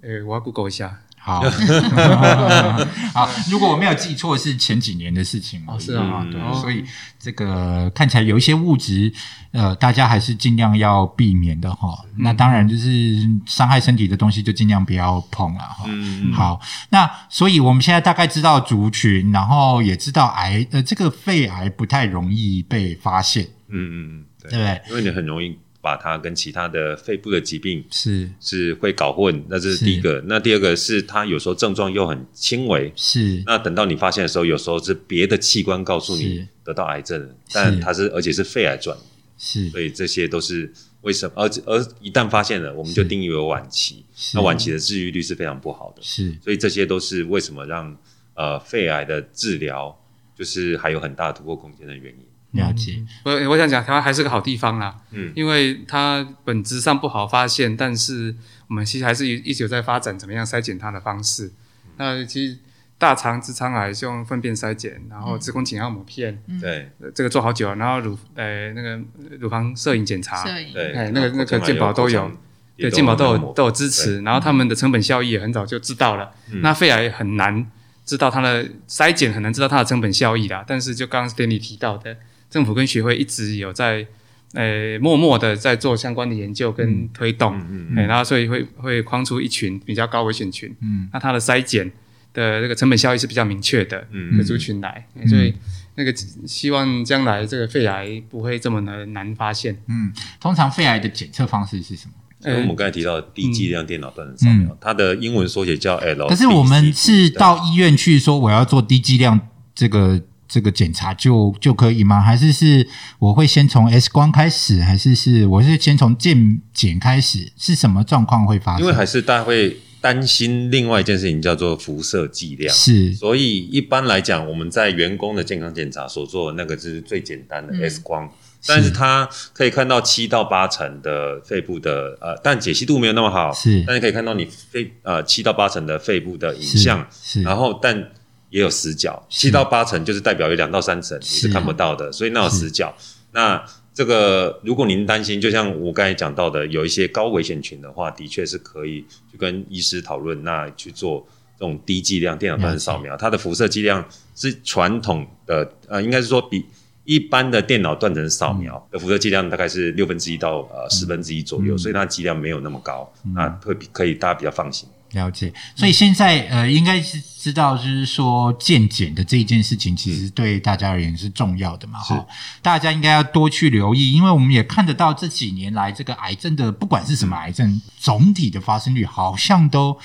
[0.01, 1.01] 呃，我要 Google 一下。
[1.26, 1.39] 好，
[3.15, 6.53] 好，如果我没有记错，是前几年的事情哦是啊对，哦。
[6.61, 6.84] 所以
[7.17, 9.09] 这个看起来有一些物质，
[9.51, 11.97] 呃，大家还是尽量要避免的哈。
[12.09, 12.15] 嗯。
[12.17, 13.15] 那当然就是
[13.45, 15.86] 伤害身体的东西，就尽量不要碰了哈。
[15.88, 16.34] 嗯。
[16.34, 16.59] 好，
[16.89, 24.49] 那所以我们现在大概知道族群，然后也知道癌，呃，这个肺癌不太容易被发现，嗯嗯嗯，对。
[24.49, 24.82] 对不对？
[24.89, 28.29] 因为你很容易把它跟其他的肺部的疾病是。
[28.39, 30.23] 是会搞混，那这是第一个。
[30.27, 38.97] 那第二个是它有时候症状又很轻微，是，那等到你发现的时候，有时候是别的器官告诉你得到癌症了，但它是而且是肺癌转。
[38.97, 39.01] 移，
[39.38, 39.69] 是。
[39.71, 40.71] 所以这些都是
[41.01, 41.34] 为什么？
[41.36, 46.34] 而而一旦发现了，我们就定义为晚期，那晚期的治愈率是非常不好的，是。
[46.41, 47.97] 所以这些都是为什么让
[48.36, 49.93] 呃肺癌的治疗
[50.38, 52.25] 就是还有很大突破空间的原因。
[52.54, 58.36] 了解，我我想讲，台湾还是个好地方啦，嗯因为它本质上不好发现，但是
[58.68, 61.51] 我们其实还是一直有在发展怎么样筛检它的方式。
[61.97, 62.58] 那其实
[62.97, 68.99] 大肠直肠癌是用粪便筛检，然后子宫颈要抹片，对呃这个做好久了，然后乳呃那个
[69.39, 72.32] 乳房摄影检查，摄影对，哎那个那个健保都有
[72.78, 76.32] 对健保都有都有支持，然后他们的成本效益也很早就知道了。
[76.51, 77.66] 嗯那肺癌很难
[78.06, 80.64] 知道它的筛检，很难知道它的成本效益啦。
[80.68, 82.18] 但是就刚刚 Stanley 提到的，
[82.54, 84.06] 政府跟学会一直有在
[84.54, 91.91] 呃默默的在做相关的研究跟推动，嗯嗯、然后所以会会框出一群比较高危险群，嗯，那它的筛检
[92.32, 95.51] 的这个成本效益是比较明确的，嗯的族群来，哎所以
[95.95, 96.14] 那个
[96.45, 99.76] 希望将来这个肺癌不会这么的难发现。
[99.88, 102.14] 嗯，通常肺癌的检测方式是什么？
[102.45, 106.28] 因为我们刚才提到的低剂量电脑断层扫描，它的英文缩写叫 L。
[106.28, 109.39] 可是我们是到医院去说我要做低剂量
[109.74, 112.21] 这个这个检查就就可以吗？
[112.21, 112.87] 还是是
[113.19, 117.51] 我会先从 X 光开始，还是是我是先从健检开始？
[117.57, 118.81] 是什么状况会发生？
[118.81, 122.73] 因为还是大家会担心另外一件事情叫做辐射剂量。
[122.73, 128.29] 是所以一般来讲，我们在员工的健康检查所做的那个就是最简单的 X 光，
[128.67, 138.11] 但是它可以看到七到八成的肺部的呃，但解析度没有那么好，是但是可以看到你肺呃七到八成的肺部的影像，是然后但
[138.54, 141.49] 也有死角，是七到八成就是代表有两到三成你是是。
[141.49, 142.95] 看不到的，所以那有死角。
[143.32, 143.62] 那
[143.93, 151.28] 这个如果您担心，就像我刚才讲到的，有一些高危险群的话，的确是可以去跟医师讨论，那去做
[151.60, 156.64] 这种低剂量电脑断层扫描，它的辐射剂量是传统的呃，应该是说比。
[157.06, 164.88] 一般的电脑断层扫描的辐射剂量大概是六分之一到呃十分之一左右，所以它剂量没有那么高，那会比可以大家比较放心。
[165.14, 172.14] 了解，所以现在呃，应该是知道，就是说健检的这一件事情，其实对大家而言是重要的嘛，是。
[172.14, 172.28] 哈，
[172.61, 179.99] 大家应该要多去留意，因为我们也看得到这几年来，这个癌症的不管是什么癌症，总体的发生率好像都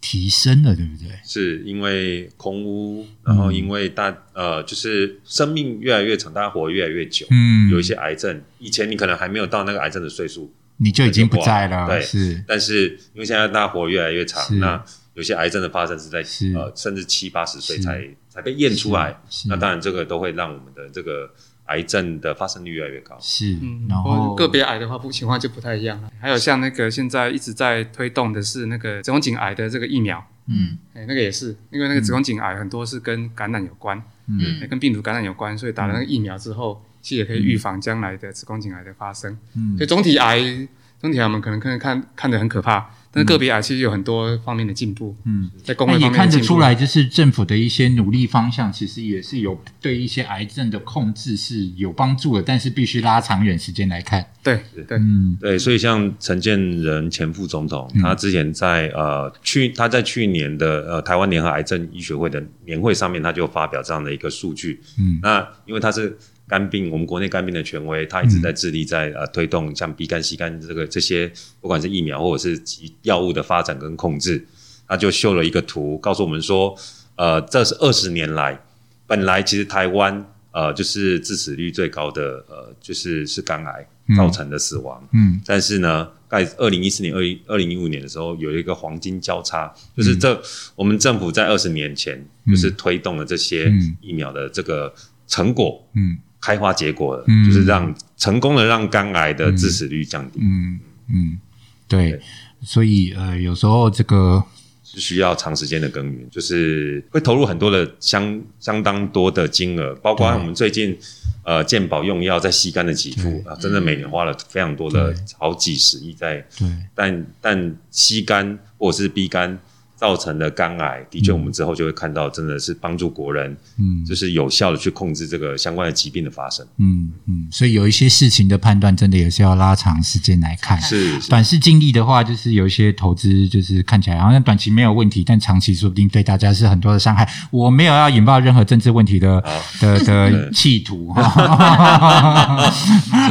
[0.00, 1.08] 提升了，对不对？
[1.24, 12.44] 是因为空屋，然后因为大呃，就是生命越来越长，大家活得越来越久，嗯，有一些癌症，以前你可能还没有到那个癌症的岁数，你就已经不在了，对是。
[12.46, 16.52] 但是因为现在大家活越来越长，那有些癌症的发生是在是。
[16.54, 19.18] 呃甚至七八十岁才才被验出来，
[19.48, 21.30] 那当然这个都会让我们的这个
[21.66, 23.16] 癌症的发生率越来越高。
[23.18, 26.10] 是，嗯，然后个别癌的话，不情况就不太一样了。
[26.20, 30.76] 还有像那个现在一直在推动的是那个子宫颈癌的这个疫苗，嗯。
[30.92, 34.60] 哎，那个也是，因为那个子宫颈癌很多是跟感染有关，嗯。
[34.62, 39.38] 哎跟病毒感染有关，所以打了那个疫苗之后，其实也可以预防将来的子宫颈癌的发生。
[39.54, 39.76] 嗯。
[39.76, 40.66] 所以总体癌，
[41.00, 46.40] 总体癌我们可能可能看看得很可怕，但是个别癌其实有很多方面的进步，嗯，在工那也位方面的进步。
[46.40, 54.26] 看得出来，就是政府的一些努力方向，其实也是有对一些癌症的控制是有帮助的，但是必须拉长远时间来看。
[54.42, 55.36] 对对，嗯。
[55.40, 64.80] 对，所以像陈建仁前副总统，他之前在呃去他在去年的呃台湾联合癌症医学会的年会上面，他就发表这样的一个数据。
[64.98, 65.20] 嗯。
[65.22, 66.16] 那因为他是
[66.48, 71.30] 肝病，我们国内肝病的权威，他一直在致力在呃推动像 B 肝、C 肝这个这些，
[71.60, 74.46] 不管是疫苗或者是及药物的发展跟控制，
[74.86, 76.76] 他就秀了一个图，告诉我们说，
[77.16, 78.60] 呃，这是二十年来，
[79.06, 83.86] 本来其实台湾呃就是致死率最高的呃就是是肝癌
[84.16, 85.40] 造成的死亡，嗯。
[85.44, 90.40] 但是呢，在二零一四年、二零二零一五年的时候，有一个黄金交叉，就是这、
[90.76, 93.96] 我们政府在二十年前就是推动了这些嗯。
[94.00, 94.94] 疫苗的这个
[95.26, 95.84] 成果。
[95.94, 97.44] 嗯开花结果了，嗯。
[97.44, 101.38] 就是让成功的让肝癌的致死率降低，嗯嗯，
[101.86, 102.10] 对。
[102.12, 102.20] 对，
[102.62, 104.42] 所以呃，有时候这个
[104.82, 110.96] 是需要长时间的耕耘，就是会投入很多的相相当多的金额，包括我们最近
[111.44, 116.68] 呃健保用药在吸肝的给付啊，真的每年花了非常多的好几十亿在，对。
[116.94, 119.58] 但但吸肝或者是 B 肝
[119.96, 126.66] 造成的肝癌，的确我们之后就会看到，真的是帮助国人，嗯就是有效的去控制这个相关的疾病的发生。
[126.76, 130.78] 嗯嗯，所以有一些事情的判断，真的也是要拉长时间来看。
[130.80, 137.26] 是是短视经历的话，就是有一些投资，就是看起来好像短期没有问题，但长期说不定对大家是很多的伤害。
[137.50, 139.42] 我没有要引爆任何政治问题的
[139.80, 141.12] 的 的企图。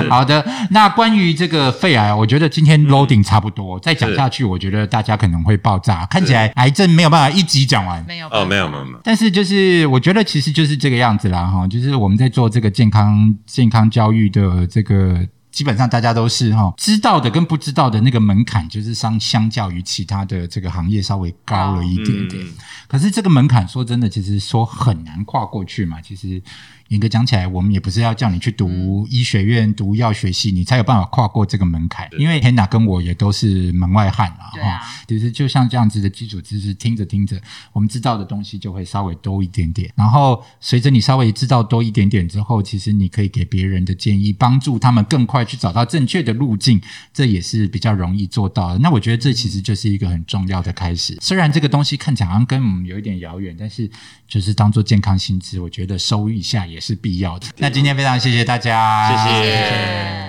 [0.09, 6.05] 好的，那关于这个肺癌，我觉得今天 loading 差不多，再讲下去，我觉得大家可能会爆炸。
[6.07, 8.03] 看起来癌症没有办法一集讲完。
[8.05, 15.25] 没有哦，没有没有有，没有，但是就是我觉得其实就是这个样子啦哈，就是我们在做这个健康健康教育的这个。
[15.51, 22.43] 基本上大家都是哈，知道的跟不知道的那个门槛，就是相相较于其他的这个行业稍微高了一点点。
[22.43, 22.53] 嗯
[22.89, 26.01] 可是这个门槛说真的，其实说很难跨过去嘛。
[26.01, 26.41] 其实
[26.89, 32.07] 严格讲起来，我们也不是要叫你去读医学院、读药学系，你才有办法跨过这个门槛。
[32.19, 37.41] 因为 Hannah 跟我也都是门外汉啦，哈其实就像这样子的基础知识，听着听着，
[37.73, 39.91] 我们知道的东西就会稍微多一点点。
[39.95, 46.79] 然后随着你稍微知道多一点点之后，其实你可以给别人的建议，帮助他们更快去找到正确的路径，
[47.11, 48.79] 这也是比较容易做到的。
[48.79, 51.17] 那我觉得这其实就是一个很重要的开始。
[51.19, 53.89] 虽然这个东西看起来好像跟我们有一点遥远，但是
[54.27, 57.47] 就是当做健康薪资，我觉得收一下也是必要的。
[57.57, 59.43] 那今天非常谢谢大家，谢谢。
[59.43, 60.24] 谢谢